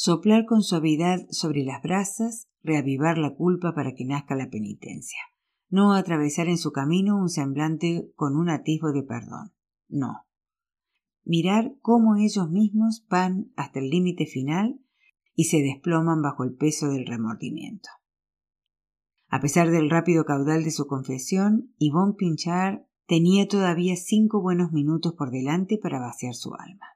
Soplar 0.02 0.46
con 0.46 0.62
suavidad 0.64 1.28
sobre 1.30 1.66
las 1.66 1.82
brasas, 1.82 2.48
reavivar 2.64 3.18
la 3.18 3.36
culpa 3.36 3.74
para 3.76 3.96
que 3.96 4.06
nazca 4.06 4.34
la 4.34 4.50
penitencia. 4.50 5.20
No 5.68 5.94
atravesar 5.94 6.48
en 6.48 6.58
su 6.58 6.72
camino 6.72 7.18
un 7.18 7.28
semblante 7.28 8.10
con 8.16 8.38
un 8.38 8.50
atisbo 8.50 8.94
de 8.94 9.04
perdón. 9.04 9.52
No. 9.90 10.26
Mirar 11.26 11.76
cómo 11.82 12.16
ellos 12.16 12.50
mismos 12.50 13.06
van 13.10 13.52
hasta 13.58 13.80
el 13.80 13.90
límite 13.90 14.26
final 14.26 14.80
y 15.36 15.44
se 15.44 15.58
desploman 15.58 16.22
bajo 16.22 16.46
el 16.46 16.56
peso 16.56 16.88
del 16.88 17.06
remordimiento. 17.06 17.90
A 19.28 19.42
pesar 19.42 19.70
del 19.70 19.90
rápido 19.90 20.24
caudal 20.24 20.64
de 20.64 20.72
su 20.72 20.88
confesión, 20.88 21.74
Yvonne 21.78 22.16
Pinchard 22.18 22.86
tenía 23.06 23.50
todavía 23.50 23.98
cinco 23.98 24.42
buenos 24.42 24.72
minutos 24.72 25.16
por 25.18 25.30
delante 25.30 25.78
para 25.78 26.00
vaciar 26.00 26.36
su 26.36 26.54
alma. 26.54 26.88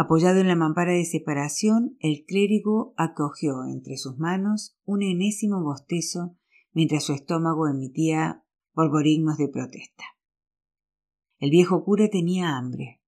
Apoyado 0.00 0.38
en 0.38 0.46
la 0.46 0.54
mampara 0.54 0.92
de 0.92 1.04
separación, 1.04 1.96
el 1.98 2.24
clérigo 2.24 2.94
acogió 2.96 3.64
entre 3.64 3.96
sus 3.96 4.16
manos 4.16 4.78
un 4.84 5.02
enésimo 5.02 5.60
bostezo 5.60 6.36
mientras 6.72 7.02
su 7.02 7.14
estómago 7.14 7.66
emitía 7.66 8.44
borborigmos 8.74 9.38
de 9.38 9.48
protesta. 9.48 10.04
El 11.40 11.50
viejo 11.50 11.84
cura 11.84 12.08
tenía 12.10 12.56
hambre, 12.56 13.00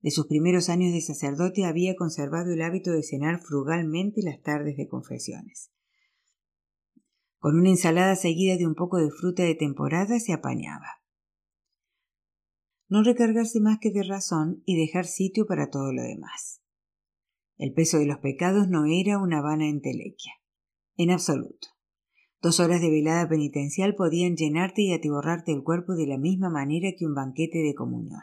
de 0.00 0.10
sus 0.10 0.28
primeros 0.28 0.70
años 0.70 0.94
de 0.94 1.02
sacerdote 1.02 1.66
había 1.66 1.94
conservado 1.94 2.54
el 2.54 2.62
hábito 2.62 2.90
de 2.90 3.02
cenar 3.02 3.42
frugalmente 3.42 4.22
las 4.22 4.40
tardes 4.40 4.78
de 4.78 4.88
confesiones. 4.88 5.70
Con 7.38 7.54
una 7.54 7.68
ensalada 7.68 8.16
seguida 8.16 8.56
de 8.56 8.66
un 8.66 8.76
poco 8.76 8.96
de 8.96 9.10
fruta 9.10 9.42
de 9.42 9.56
temporada 9.56 10.18
se 10.18 10.32
apañaba. 10.32 10.99
No 12.90 13.02
recargarse 13.02 13.60
más 13.60 13.78
que 13.80 13.90
de 13.90 14.02
razón 14.02 14.62
y 14.66 14.78
dejar 14.78 15.06
sitio 15.06 15.46
para 15.46 15.70
todo 15.70 15.94
lo 15.94 16.02
demás. 16.02 16.60
El 17.56 17.72
peso 17.72 17.98
de 17.98 18.06
los 18.06 18.18
pecados 18.18 18.68
no 18.68 18.84
era 18.84 19.18
una 19.18 19.40
vana 19.40 19.66
entelequia. 19.66 20.32
En 20.96 21.10
absoluto. 21.10 21.68
Dos 22.42 22.60
horas 22.60 22.82
de 22.82 22.90
velada 22.90 23.26
penitencial 23.26 23.94
podían 23.94 24.36
llenarte 24.36 24.82
y 24.82 24.92
atiborrarte 24.92 25.52
el 25.52 25.62
cuerpo 25.62 25.94
de 25.94 26.06
la 26.06 26.18
misma 26.18 26.50
manera 26.50 26.90
que 26.98 27.06
un 27.06 27.14
banquete 27.14 27.60
de 27.60 27.74
comunión 27.74 28.20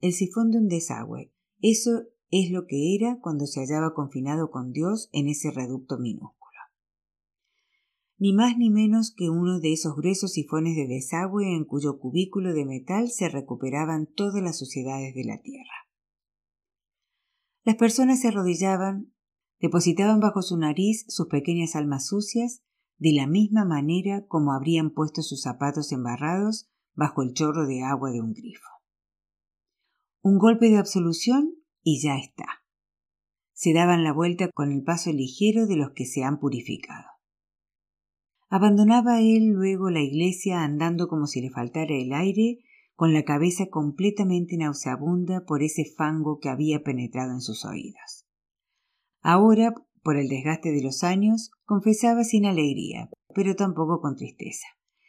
el 0.00 0.12
sifón 0.12 0.50
de 0.50 0.58
un 0.58 0.68
desagüe. 0.68 1.32
Eso 1.60 2.04
es 2.30 2.50
lo 2.50 2.66
que 2.66 2.94
era 2.94 3.18
cuando 3.20 3.46
se 3.46 3.60
hallaba 3.60 3.94
confinado 3.94 4.50
con 4.50 4.72
Dios 4.72 5.08
en 5.12 5.28
ese 5.28 5.50
reducto 5.50 5.98
minúsculo. 5.98 6.35
Ni 8.18 8.32
más 8.32 8.56
ni 8.56 8.70
menos 8.70 9.12
que 9.14 9.28
uno 9.28 9.60
de 9.60 9.72
esos 9.72 9.94
gruesos 9.94 10.32
sifones 10.32 10.74
de 10.74 10.86
desagüe 10.86 11.54
en 11.54 11.64
cuyo 11.64 11.98
cubículo 11.98 12.54
de 12.54 12.64
metal 12.64 13.10
se 13.10 13.28
recuperaban 13.28 14.06
todas 14.06 14.42
las 14.42 14.58
suciedades 14.58 15.14
de 15.14 15.24
la 15.24 15.40
tierra. 15.42 15.86
Las 17.62 17.76
personas 17.76 18.20
se 18.20 18.28
arrodillaban, 18.28 19.12
depositaban 19.60 20.20
bajo 20.20 20.40
su 20.40 20.56
nariz 20.56 21.04
sus 21.08 21.26
pequeñas 21.26 21.76
almas 21.76 22.06
sucias, 22.06 22.62
de 22.98 23.12
la 23.12 23.26
misma 23.26 23.66
manera 23.66 24.24
como 24.26 24.52
habrían 24.52 24.90
puesto 24.90 25.20
sus 25.20 25.42
zapatos 25.42 25.92
embarrados 25.92 26.70
bajo 26.94 27.22
el 27.22 27.34
chorro 27.34 27.66
de 27.66 27.82
agua 27.82 28.10
de 28.10 28.22
un 28.22 28.32
grifo. 28.32 28.68
Un 30.22 30.38
golpe 30.38 30.70
de 30.70 30.78
absolución 30.78 31.56
y 31.82 32.00
ya 32.00 32.16
está. 32.16 32.46
Se 33.52 33.74
daban 33.74 34.04
la 34.04 34.12
vuelta 34.12 34.50
con 34.54 34.72
el 34.72 34.82
paso 34.82 35.12
ligero 35.12 35.66
de 35.66 35.76
los 35.76 35.90
que 35.90 36.06
se 36.06 36.24
han 36.24 36.38
purificado. 36.38 37.15
Abandonaba 38.56 39.20
él 39.20 39.48
luego 39.48 39.90
la 39.90 40.00
iglesia 40.00 40.64
andando 40.64 41.08
como 41.08 41.26
si 41.26 41.42
le 41.42 41.50
faltara 41.50 41.94
el 41.94 42.14
aire, 42.14 42.60
con 42.94 43.12
la 43.12 43.22
cabeza 43.22 43.66
completamente 43.66 44.56
nauseabunda 44.56 45.44
por 45.44 45.62
ese 45.62 45.84
fango 45.84 46.38
que 46.38 46.48
había 46.48 46.82
penetrado 46.82 47.32
en 47.32 47.42
sus 47.42 47.66
oídos. 47.66 48.24
Ahora, 49.20 49.74
por 50.02 50.16
el 50.16 50.28
desgaste 50.28 50.72
de 50.72 50.82
los 50.82 51.04
años, 51.04 51.50
confesaba 51.66 52.24
sin 52.24 52.46
alegría, 52.46 53.10
pero 53.34 53.56
tampoco 53.56 54.00
con 54.00 54.16
tristeza. 54.16 54.66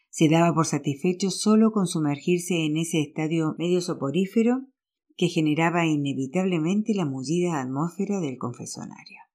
Se 0.10 0.28
daba 0.28 0.54
por 0.54 0.66
satisfecho 0.66 1.32
solo 1.32 1.72
con 1.72 1.88
sumergirse 1.88 2.66
en 2.66 2.76
ese 2.76 3.00
estadio 3.00 3.56
medio 3.58 3.80
soporífero 3.80 4.68
que 5.16 5.30
generaba 5.30 5.86
inevitablemente 5.86 6.94
la 6.94 7.06
mullida 7.06 7.62
atmósfera 7.62 8.20
del 8.20 8.38
confesonario. 8.38 9.27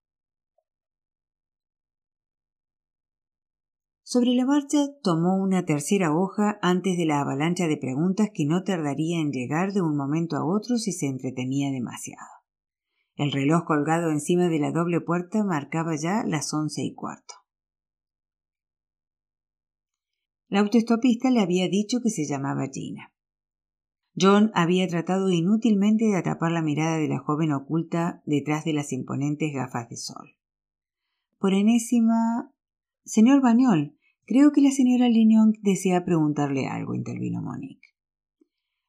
Sobre 4.12 4.35
la 4.35 4.44
marcha 4.44 4.88
tomó 5.03 5.42
una 5.42 5.64
tercera 5.64 6.14
hoja 6.14 6.59
antes 6.61 6.98
de 6.98 7.07
la 7.07 7.22
avalancha 7.22 7.66
de 7.66 7.79
preguntas 7.79 8.29
que 8.35 8.44
no 8.44 8.62
tardaría 8.62 9.18
en 9.18 9.33
llegar 9.33 9.72
de 9.72 9.81
un 9.81 9.96
momento 9.96 10.37
a 10.37 10.44
otro 10.44 10.77
si 10.77 10.92
se 10.92 11.07
entretenía 11.07 11.70
demasiado. 11.70 12.29
El 13.14 13.33
reloj 13.33 13.64
colgado 13.64 14.11
encima 14.11 14.51
de 14.51 14.59
la 14.59 14.70
doble 14.70 15.01
puerta 15.01 15.42
marcaba 15.44 15.96
ya 15.96 16.25
las 16.27 16.53
once 16.53 16.83
y 16.83 16.92
cuarto. 16.92 17.37
La 20.48 20.61
autoestopista 20.61 21.31
le 21.31 21.40
había 21.40 21.70
dicho 21.70 22.01
que 22.03 22.11
se 22.11 22.27
llamaba 22.27 22.68
Gina. 22.70 23.14
John 24.14 24.51
había 24.55 24.87
tratado 24.88 25.31
inútilmente 25.31 26.05
de 26.05 26.18
atrapar 26.18 26.53
la 26.53 26.61
mirada 26.61 26.98
de 26.98 27.09
la 27.09 27.20
joven 27.20 27.51
oculta 27.53 28.22
detrás 28.27 28.66
de 28.66 28.75
las 28.75 28.92
imponentes 28.92 29.55
gafas 29.55 29.88
de 29.88 29.96
sol. 29.96 30.37
Por 31.38 31.55
enésima. 31.55 32.53
Señor 33.05 33.40
Bañol, 33.40 33.96
creo 34.26 34.52
que 34.52 34.61
la 34.61 34.70
señora 34.70 35.08
Lignon 35.08 35.52
desea 35.62 36.04
preguntarle 36.04 36.66
algo, 36.66 36.94
intervino 36.94 37.42
Monique. 37.42 37.88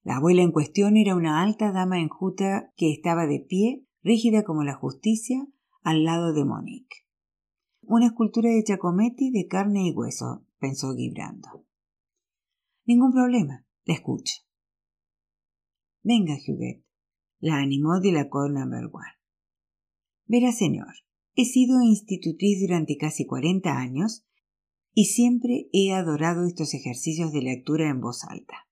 La 0.03 0.17
abuela 0.17 0.41
en 0.41 0.51
cuestión 0.51 0.97
era 0.97 1.15
una 1.15 1.41
alta 1.41 1.71
dama 1.71 1.99
enjuta 1.99 2.71
que 2.75 2.91
estaba 2.91 3.25
de 3.25 3.39
pie, 3.39 3.85
rígida 4.01 4.43
como 4.43 4.63
la 4.63 4.75
justicia, 4.75 5.47
al 5.81 6.03
lado 6.03 6.33
de 6.33 6.45
Monique. 6.45 7.05
Una 7.81 8.07
escultura 8.07 8.49
de 8.49 8.63
Giacometti 8.65 9.31
de 9.31 9.47
carne 9.47 9.87
y 9.87 9.91
hueso, 9.91 10.45
pensó 10.59 10.93
Gibrando. 10.95 11.65
Ningún 12.85 13.11
problema, 13.11 13.65
la 13.85 13.93
escucho. 13.93 14.35
Venga, 16.01 16.35
Huguet, 16.35 16.83
la 17.39 17.57
animó 17.57 17.99
de 18.01 18.11
la 18.11 18.29
Cor 18.29 18.51
Number 18.51 18.85
One. 18.85 19.13
Verá, 20.25 20.51
señor, 20.51 20.93
he 21.35 21.45
sido 21.45 21.81
institutriz 21.81 22.61
durante 22.61 22.97
casi 22.97 23.25
cuarenta 23.25 23.77
años 23.77 24.25
y 24.93 25.05
siempre 25.05 25.69
he 25.73 25.91
adorado 25.91 26.45
estos 26.45 26.73
ejercicios 26.73 27.31
de 27.31 27.41
lectura 27.41 27.89
en 27.89 27.99
voz 27.99 28.23
alta. 28.23 28.67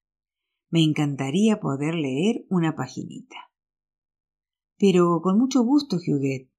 Me 0.70 0.84
encantaría 0.84 1.60
poder 1.60 1.96
leer 1.96 2.46
una 2.50 2.76
paginita. 2.76 3.36
Pero 4.78 5.22
con 5.22 5.38
mucho 5.38 5.64
gusto, 5.64 5.98
Huguet. 5.98 6.50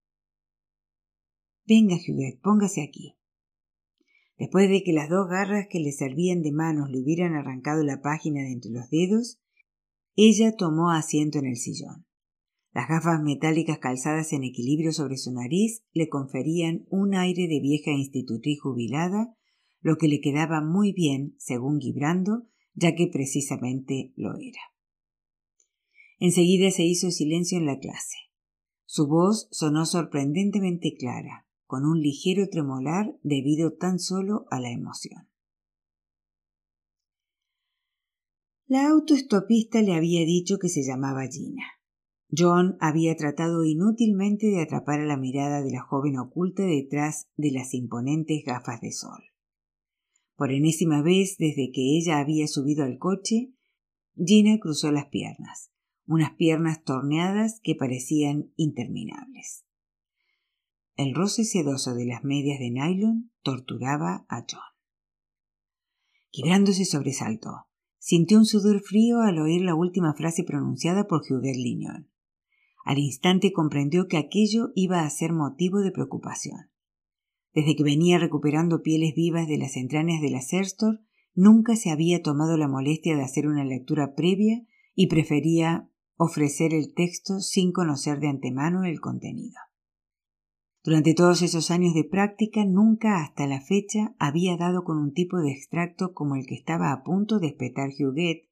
Venga, 1.67 1.97
Huguet, 1.97 2.41
póngase 2.41 2.83
aquí. 2.83 3.17
Después 4.37 4.69
de 4.69 4.83
que 4.83 4.93
las 4.93 5.09
dos 5.09 5.29
garras 5.29 5.67
que 5.71 5.79
le 5.79 5.93
servían 5.93 6.43
de 6.43 6.53
manos 6.53 6.91
le 6.91 7.01
hubieran 7.01 7.35
arrancado 7.35 7.85
la 7.85 8.01
página 8.03 8.43
de 8.43 8.53
entre 8.53 8.73
los 8.73 8.91
dedos, 8.91 9.41
ella 10.17 10.57
tomó 10.57 10.91
asiento 10.91 11.39
en 11.39 11.47
el 11.47 11.57
sillón. 11.57 12.07
Las 12.73 12.89
gafas 12.89 13.23
metálicas 13.23 13.79
calzadas 13.79 14.33
en 14.33 14.45
equilibrio 14.45 14.93
sobre 14.93 15.17
su 15.17 15.33
nariz 15.33 15.85
le 15.93 16.09
conferían 16.09 16.87
un 16.91 17.15
aire 17.15 17.47
de 17.47 17.61
vieja 17.61 17.93
institutriz 17.93 18.61
jubilada, 18.61 19.37
lo 19.83 19.97
que 19.97 20.09
le 20.09 20.21
quedaba 20.21 20.61
muy 20.61 20.93
bien, 20.93 21.35
según 21.39 21.81
Gibrando, 21.81 22.47
ya 22.75 22.95
que 22.95 23.09
precisamente 23.09 24.13
lo 24.17 24.37
era. 24.37 24.61
Enseguida 26.19 26.71
se 26.71 26.85
hizo 26.85 27.11
silencio 27.11 27.59
en 27.59 27.67
la 27.67 27.79
clase. 27.79 28.17
Su 28.87 29.09
voz 29.09 29.49
sonó 29.51 29.87
sorprendentemente 29.87 30.95
clara, 30.97 31.49
con 31.67 31.85
un 31.85 32.01
ligero 32.01 32.49
tremolar 32.49 33.19
debido 33.23 33.73
tan 33.73 33.99
solo 33.99 34.47
a 34.51 34.61
la 34.61 34.71
emoción. 34.71 35.29
La 38.67 38.89
autoestopista 38.89 39.83
le 39.83 39.95
había 39.95 40.25
dicho 40.25 40.59
que 40.59 40.69
se 40.69 40.85
llamaba 40.85 41.27
Gina. 41.27 41.65
John 42.35 42.77
había 42.81 43.17
tratado 43.17 43.65
inútilmente 43.65 44.47
de 44.47 44.63
atrapar 44.63 45.01
a 45.01 45.07
la 45.07 45.19
mirada 45.19 45.61
de 45.61 45.73
la 45.73 45.83
joven 45.83 46.19
oculta 46.19 46.63
detrás 46.63 47.29
de 47.37 47.51
las 47.51 47.75
imponentes 47.75 48.45
gafas 48.47 48.81
de 48.81 48.93
sol. 48.93 49.32
Por 50.37 50.53
enésima 50.53 51.03
vez 51.03 51.37
desde 51.39 51.71
que 51.73 51.97
ella 51.97 52.19
había 52.19 52.47
subido 52.49 52.85
al 52.85 52.99
coche, 52.99 53.53
Gina 54.17 54.59
cruzó 54.59 54.91
las 54.91 55.07
piernas, 55.07 55.71
unas 56.07 56.35
piernas 56.35 56.85
torneadas 56.85 57.61
que 57.63 57.75
parecían 57.75 58.53
interminables. 58.57 59.65
El 60.97 61.15
roce 61.15 61.45
sedoso 61.45 61.95
de 61.95 62.07
las 62.07 62.23
medias 62.23 62.59
de 62.59 62.71
nylon 62.71 63.33
torturaba 63.43 64.27
a 64.29 64.45
John. 64.51 64.61
Quebrándose 66.31 66.85
sobresaltó. 66.85 67.67
Sintió 67.99 68.39
un 68.39 68.47
sudor 68.47 68.81
frío 68.81 69.21
al 69.21 69.39
oír 69.39 69.63
la 69.63 69.75
última 69.75 70.13
frase 70.15 70.43
pronunciada 70.43 71.07
por 71.07 71.23
Hubert 71.29 71.57
Lignon. 71.57 72.11
Al 72.85 72.99
instante 72.99 73.53
comprendió 73.53 74.09
que 74.09 74.17
aquello 74.17 74.73
iba 74.75 75.03
a 75.03 75.11
ser 75.11 75.33
motivo 75.33 75.81
de 75.81 75.93
preocupación. 75.93 76.72
Desde 77.55 77.77
que 77.77 77.85
venía 77.85 78.19
recuperando 78.19 78.83
pieles 78.83 79.15
vivas 79.15 79.47
de 79.47 79.59
las 79.59 79.77
entrañas 79.77 80.23
de 80.23 80.31
la 80.31 80.41
Serstor, 80.41 81.01
nunca 81.35 81.77
se 81.77 81.91
había 81.91 82.23
tomado 82.23 82.57
la 82.57 82.69
molestia 82.69 83.17
de 83.17 83.23
hacer 83.23 83.47
una 83.47 83.65
lectura 83.65 84.15
previa 84.15 84.63
y 84.95 85.09
prefería 85.09 85.89
ofrecer 86.17 86.73
el 86.73 86.95
texto 86.95 87.41
sin 87.41 87.73
conocer 87.73 88.21
de 88.21 88.29
antemano 88.29 88.85
el 88.85 89.01
contenido. 89.01 89.59
Durante 90.85 91.15
todos 91.15 91.43
esos 91.43 91.71
años 91.71 91.95
de 91.95 92.05
práctica 92.05 92.65
nunca 92.65 93.23
hasta 93.23 93.47
la 93.47 93.61
fecha 93.61 94.15
había 94.19 94.57
dado 94.57 94.83
con 94.83 94.99
un 94.99 95.13
tipo 95.13 95.39
de 95.39 95.53
extracto 95.53 96.13
como 96.13 96.35
el 96.35 96.47
que 96.47 96.57
estaba 96.57 96.93
a 96.93 97.03
punto 97.05 97.39
de 97.39 97.49
espetar 97.49 97.91
Huguet, 97.99 98.49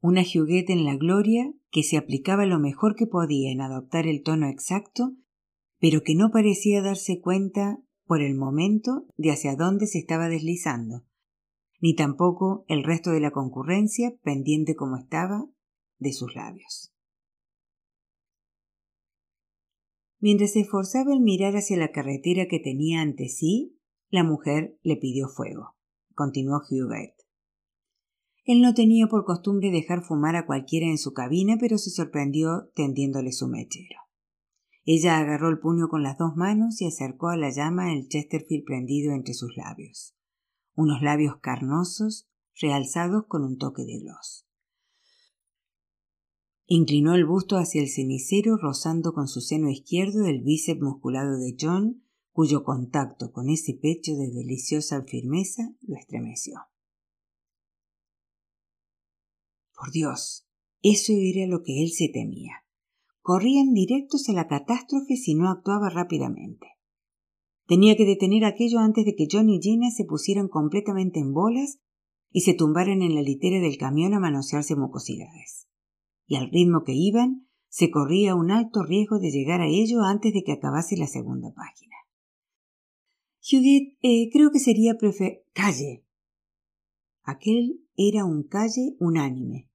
una 0.00 0.22
Huguet 0.22 0.70
en 0.70 0.84
la 0.84 0.96
gloria 0.96 1.52
que 1.70 1.82
se 1.82 1.96
aplicaba 1.96 2.46
lo 2.46 2.60
mejor 2.60 2.94
que 2.94 3.06
podía 3.06 3.50
en 3.50 3.60
adoptar 3.60 4.06
el 4.06 4.22
tono 4.22 4.48
exacto, 4.48 5.16
pero 5.80 6.02
que 6.02 6.14
no 6.14 6.30
parecía 6.30 6.80
darse 6.80 7.20
cuenta 7.20 7.80
por 8.08 8.22
el 8.22 8.34
momento 8.34 9.06
de 9.18 9.30
hacia 9.30 9.54
dónde 9.54 9.86
se 9.86 9.98
estaba 9.98 10.28
deslizando, 10.28 11.04
ni 11.78 11.94
tampoco 11.94 12.64
el 12.66 12.82
resto 12.82 13.10
de 13.10 13.20
la 13.20 13.30
concurrencia 13.30 14.16
pendiente 14.22 14.74
como 14.74 14.96
estaba 14.96 15.46
de 15.98 16.12
sus 16.12 16.34
labios. 16.34 16.92
Mientras 20.20 20.54
se 20.54 20.60
esforzaba 20.60 21.12
en 21.12 21.22
mirar 21.22 21.54
hacia 21.54 21.76
la 21.76 21.92
carretera 21.92 22.46
que 22.48 22.58
tenía 22.58 23.02
ante 23.02 23.28
sí, 23.28 23.78
la 24.08 24.24
mujer 24.24 24.78
le 24.82 24.96
pidió 24.96 25.28
fuego. 25.28 25.76
Continuó 26.14 26.62
Hubert. 26.68 27.14
Él 28.44 28.62
no 28.62 28.72
tenía 28.72 29.06
por 29.06 29.26
costumbre 29.26 29.70
dejar 29.70 30.02
fumar 30.02 30.34
a 30.34 30.46
cualquiera 30.46 30.86
en 30.86 30.96
su 30.96 31.12
cabina, 31.12 31.58
pero 31.60 31.76
se 31.76 31.90
sorprendió 31.90 32.70
tendiéndole 32.74 33.32
su 33.32 33.46
mechero. 33.46 34.07
Ella 34.90 35.18
agarró 35.18 35.50
el 35.50 35.58
puño 35.58 35.90
con 35.90 36.02
las 36.02 36.16
dos 36.16 36.34
manos 36.34 36.80
y 36.80 36.86
acercó 36.86 37.28
a 37.28 37.36
la 37.36 37.50
llama 37.50 37.92
el 37.92 38.08
Chesterfield 38.08 38.64
prendido 38.64 39.12
entre 39.12 39.34
sus 39.34 39.54
labios. 39.54 40.16
Unos 40.74 41.02
labios 41.02 41.36
carnosos, 41.42 42.26
realzados 42.58 43.26
con 43.28 43.44
un 43.44 43.58
toque 43.58 43.84
de 43.84 43.98
gloss. 43.98 44.46
Inclinó 46.64 47.14
el 47.14 47.26
busto 47.26 47.58
hacia 47.58 47.82
el 47.82 47.90
cenicero 47.90 48.56
rozando 48.56 49.12
con 49.12 49.28
su 49.28 49.42
seno 49.42 49.68
izquierdo 49.68 50.24
el 50.24 50.42
bíceps 50.42 50.80
musculado 50.80 51.36
de 51.36 51.54
John, 51.60 52.02
cuyo 52.32 52.64
contacto 52.64 53.30
con 53.30 53.50
ese 53.50 53.74
pecho 53.74 54.12
de 54.12 54.30
deliciosa 54.30 55.02
firmeza 55.02 55.74
lo 55.82 55.96
estremeció. 55.98 56.60
Por 59.74 59.92
Dios, 59.92 60.48
eso 60.80 61.12
era 61.12 61.46
lo 61.46 61.62
que 61.62 61.82
él 61.82 61.90
se 61.90 62.08
temía. 62.08 62.64
Corrían 63.28 63.74
directos 63.74 64.26
a 64.30 64.32
la 64.32 64.48
catástrofe 64.48 65.16
si 65.16 65.34
no 65.34 65.50
actuaba 65.50 65.90
rápidamente. 65.90 66.66
Tenía 67.66 67.94
que 67.94 68.06
detener 68.06 68.46
aquello 68.46 68.78
antes 68.78 69.04
de 69.04 69.14
que 69.14 69.28
John 69.30 69.50
y 69.50 69.60
Gina 69.60 69.90
se 69.90 70.06
pusieran 70.06 70.48
completamente 70.48 71.20
en 71.20 71.34
bolas 71.34 71.78
y 72.30 72.40
se 72.40 72.54
tumbaran 72.54 73.02
en 73.02 73.14
la 73.14 73.20
litera 73.20 73.60
del 73.60 73.76
camión 73.76 74.14
a 74.14 74.18
manosearse 74.18 74.76
mucosidades 74.76 75.68
y 76.26 76.36
al 76.36 76.50
ritmo 76.50 76.84
que 76.84 76.94
iban, 76.94 77.46
se 77.68 77.90
corría 77.90 78.34
un 78.34 78.50
alto 78.50 78.82
riesgo 78.82 79.18
de 79.18 79.30
llegar 79.30 79.60
a 79.60 79.68
ello 79.68 80.04
antes 80.04 80.32
de 80.32 80.42
que 80.42 80.52
acabase 80.52 80.96
la 80.96 81.06
segunda 81.06 81.52
página. 81.52 81.96
Huguet, 83.42 83.98
eh, 84.00 84.30
creo 84.32 84.50
que 84.50 84.58
sería 84.58 84.94
prefer... 84.94 85.44
Calle. 85.52 86.02
Aquel 87.24 87.84
era 87.94 88.24
un 88.24 88.44
calle 88.44 88.96
unánime, 88.98 89.67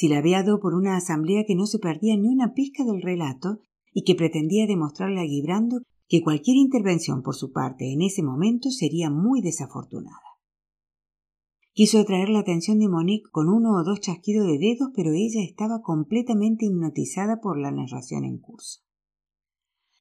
silabeado 0.00 0.60
por 0.60 0.72
una 0.72 0.96
asamblea 0.96 1.44
que 1.46 1.54
no 1.54 1.66
se 1.66 1.78
perdía 1.78 2.16
ni 2.16 2.28
una 2.28 2.54
pizca 2.54 2.84
del 2.84 3.02
relato 3.02 3.58
y 3.92 4.04
que 4.04 4.14
pretendía 4.14 4.66
demostrarle 4.66 5.20
a 5.20 5.26
Gibrando 5.26 5.82
que 6.08 6.22
cualquier 6.22 6.56
intervención 6.56 7.22
por 7.22 7.36
su 7.36 7.52
parte 7.52 7.92
en 7.92 8.00
ese 8.00 8.22
momento 8.22 8.70
sería 8.70 9.10
muy 9.10 9.42
desafortunada. 9.42 10.16
Quiso 11.72 12.00
atraer 12.00 12.30
la 12.30 12.40
atención 12.40 12.78
de 12.78 12.88
Monique 12.88 13.30
con 13.30 13.48
uno 13.48 13.72
o 13.74 13.84
dos 13.84 14.00
chasquidos 14.00 14.46
de 14.46 14.58
dedos, 14.58 14.88
pero 14.96 15.12
ella 15.12 15.42
estaba 15.42 15.82
completamente 15.82 16.64
hipnotizada 16.64 17.40
por 17.40 17.58
la 17.58 17.70
narración 17.70 18.24
en 18.24 18.38
curso. 18.38 18.80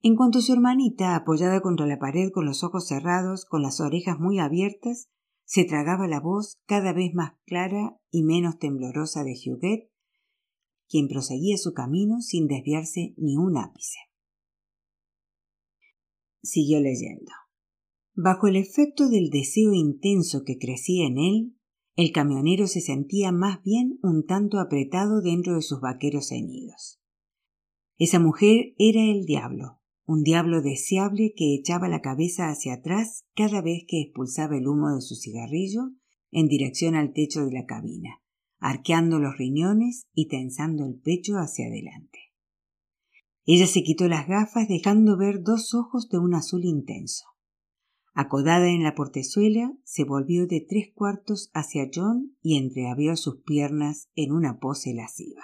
En 0.02 0.16
cuanto 0.16 0.40
su 0.40 0.54
hermanita, 0.54 1.16
apoyada 1.16 1.60
contra 1.60 1.86
la 1.86 2.00
pared 2.00 2.32
con 2.34 2.46
los 2.46 2.64
ojos 2.64 2.88
cerrados, 2.88 3.44
con 3.44 3.62
las 3.62 3.82
orejas 3.82 4.18
muy 4.18 4.40
abiertas, 4.40 5.10
se 5.50 5.66
tragaba 5.66 6.08
la 6.08 6.20
voz 6.20 6.60
cada 6.68 6.94
vez 6.94 7.16
más 7.16 7.34
clara 7.48 8.00
y 8.12 8.22
menos 8.22 8.60
temblorosa 8.60 9.24
de 9.24 9.34
Huguet, 9.34 9.90
quien 10.88 11.08
proseguía 11.08 11.58
su 11.58 11.74
camino 11.74 12.22
sin 12.22 12.46
desviarse 12.46 13.16
ni 13.18 13.36
un 13.36 13.58
ápice. 13.58 13.98
Siguió 16.44 16.80
leyendo. 16.80 17.32
Bajo 18.14 18.46
el 18.46 18.58
efecto 18.58 19.10
del 19.10 19.32
deseo 19.32 19.74
intenso 19.74 20.44
que 20.46 20.60
crecía 20.60 21.08
en 21.08 21.18
él, 21.18 21.58
el 21.96 22.12
camionero 22.12 22.68
se 22.68 22.80
sentía 22.80 23.32
más 23.32 23.64
bien 23.64 23.98
un 24.04 24.28
tanto 24.28 24.60
apretado 24.60 25.20
dentro 25.20 25.56
de 25.56 25.64
sus 25.64 25.82
vaqueros 25.82 26.28
ceñidos. 26.30 27.02
Esa 27.98 28.20
mujer 28.20 28.76
era 28.78 29.02
el 29.02 29.26
diablo, 29.26 29.79
un 30.10 30.24
diablo 30.24 30.64
deseable 30.64 31.34
que 31.36 31.54
echaba 31.54 31.88
la 31.88 32.02
cabeza 32.02 32.50
hacia 32.50 32.74
atrás 32.74 33.26
cada 33.36 33.62
vez 33.62 33.84
que 33.88 34.02
expulsaba 34.02 34.58
el 34.58 34.68
humo 34.68 34.96
de 34.96 35.02
su 35.02 35.14
cigarrillo 35.14 35.92
en 36.32 36.48
dirección 36.48 36.96
al 36.96 37.14
techo 37.14 37.46
de 37.46 37.52
la 37.52 37.68
cabina, 37.68 38.20
arqueando 38.58 39.20
los 39.20 39.38
riñones 39.38 40.08
y 40.16 40.28
tensando 40.28 40.88
el 40.88 41.00
pecho 41.00 41.36
hacia 41.36 41.68
adelante. 41.68 42.18
Ella 43.46 43.68
se 43.68 43.84
quitó 43.84 44.08
las 44.08 44.28
gafas 44.28 44.68
dejando 44.68 45.16
ver 45.16 45.44
dos 45.44 45.76
ojos 45.76 46.10
de 46.10 46.18
un 46.18 46.34
azul 46.34 46.66
intenso. 46.66 47.26
Acodada 48.16 48.68
en 48.68 48.82
la 48.82 48.96
portezuela, 48.96 49.78
se 49.84 50.06
volvió 50.06 50.48
de 50.48 50.66
tres 50.68 50.92
cuartos 50.92 51.52
hacia 51.54 51.88
John 51.94 52.36
y 52.42 52.58
entreabrió 52.58 53.16
sus 53.16 53.44
piernas 53.44 54.10
en 54.16 54.32
una 54.32 54.58
pose 54.58 54.92
lasciva. 54.96 55.44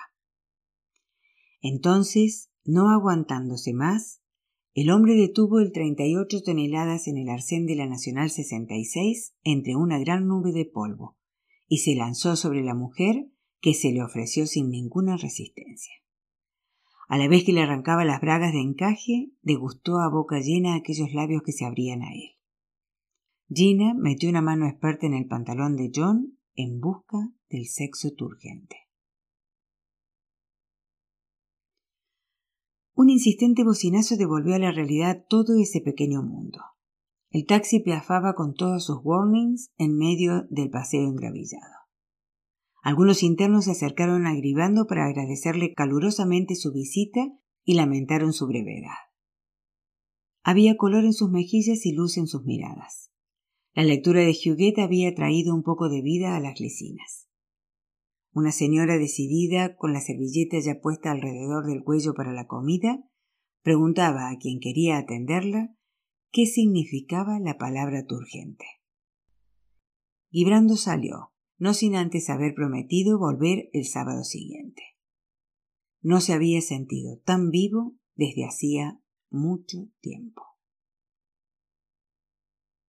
Entonces, 1.61 2.49
no 2.63 2.89
aguantándose 2.89 3.71
más, 3.71 4.23
el 4.75 4.91
hombre 4.91 5.15
detuvo 5.15 5.61
el 5.61 5.71
38 5.71 6.43
toneladas 6.43 7.07
en 7.07 7.17
el 7.17 7.29
arcén 7.29 7.65
de 7.65 7.75
la 7.75 7.87
Nacional 7.87 8.29
66 8.29 9.33
entre 9.45 9.77
una 9.77 9.97
gran 9.99 10.27
nube 10.27 10.51
de 10.51 10.65
polvo 10.65 11.17
y 11.69 11.77
se 11.77 11.95
lanzó 11.95 12.35
sobre 12.35 12.61
la 12.61 12.75
mujer 12.75 13.31
que 13.61 13.73
se 13.73 13.93
le 13.93 14.03
ofreció 14.03 14.45
sin 14.45 14.69
ninguna 14.69 15.15
resistencia. 15.15 15.93
A 17.07 17.17
la 17.17 17.29
vez 17.29 17.45
que 17.45 17.53
le 17.53 17.61
arrancaba 17.61 18.03
las 18.03 18.19
bragas 18.19 18.51
de 18.51 18.59
encaje, 18.59 19.31
degustó 19.41 20.01
a 20.01 20.09
boca 20.09 20.41
llena 20.41 20.75
aquellos 20.75 21.13
labios 21.13 21.41
que 21.43 21.53
se 21.53 21.63
abrían 21.63 22.01
a 22.01 22.11
él. 22.13 22.31
Gina 23.47 23.93
metió 23.93 24.29
una 24.29 24.41
mano 24.41 24.67
experta 24.67 25.05
en 25.05 25.13
el 25.13 25.25
pantalón 25.25 25.77
de 25.77 25.89
John 25.95 26.37
en 26.53 26.81
busca 26.81 27.31
del 27.49 27.67
sexo 27.67 28.11
turgente. 28.13 28.75
Un 32.97 33.09
insistente 33.09 33.65
bocinazo 33.65 34.15
devolvió 34.15 34.55
a 34.55 34.59
la 34.59 34.71
realidad 34.71 35.25
todo 35.27 35.57
ese 35.59 35.81
pequeño 35.81 36.23
mundo. 36.23 36.59
El 37.29 37.45
taxi 37.45 37.81
piafaba 37.81 38.35
con 38.35 38.53
todos 38.53 38.85
sus 38.85 38.99
warnings 39.03 39.69
en 39.77 39.97
medio 39.97 40.45
del 40.49 40.69
paseo 40.69 41.03
engravillado. 41.03 41.73
Algunos 42.81 43.21
internos 43.21 43.65
se 43.65 43.71
acercaron 43.71 44.25
agribando 44.27 44.87
para 44.87 45.07
agradecerle 45.07 45.73
calurosamente 45.73 46.55
su 46.55 46.71
visita 46.71 47.19
y 47.65 47.73
lamentaron 47.73 48.31
su 48.31 48.47
brevedad. 48.47 48.95
Había 50.43 50.77
color 50.77 51.03
en 51.03 51.13
sus 51.13 51.29
mejillas 51.29 51.85
y 51.85 51.91
luz 51.91 52.17
en 52.17 52.27
sus 52.27 52.45
miradas. 52.45 53.11
La 53.73 53.83
lectura 53.83 54.21
de 54.21 54.37
Huguet 54.45 54.79
había 54.79 55.13
traído 55.13 55.53
un 55.53 55.63
poco 55.63 55.89
de 55.89 56.01
vida 56.01 56.37
a 56.37 56.39
las 56.39 56.61
lecinas. 56.61 57.24
Una 58.35 58.51
señora 58.51 58.97
decidida, 58.97 59.77
con 59.77 59.93
la 59.93 60.01
servilleta 60.01 60.59
ya 60.59 60.81
puesta 60.81 61.09
alrededor 61.09 61.65
del 61.65 61.85
cuello 61.85 62.13
para 62.13 62.33
la 62.33 62.47
comida, 62.47 63.01
preguntaba 63.61 64.29
a 64.29 64.37
quien 64.37 64.59
quería 64.59 64.97
atenderla 64.97 65.73
qué 66.33 66.45
significaba 66.45 67.39
la 67.39 67.57
palabra 67.57 68.05
turgente. 68.05 68.65
Gibrando 70.31 70.75
salió, 70.75 71.31
no 71.57 71.73
sin 71.73 71.95
antes 71.95 72.29
haber 72.29 72.53
prometido 72.53 73.17
volver 73.17 73.69
el 73.71 73.85
sábado 73.85 74.25
siguiente. 74.25 74.83
No 76.01 76.19
se 76.19 76.33
había 76.33 76.59
sentido 76.59 77.17
tan 77.19 77.51
vivo 77.51 77.95
desde 78.15 78.43
hacía 78.43 79.01
mucho 79.29 79.87
tiempo. 80.01 80.43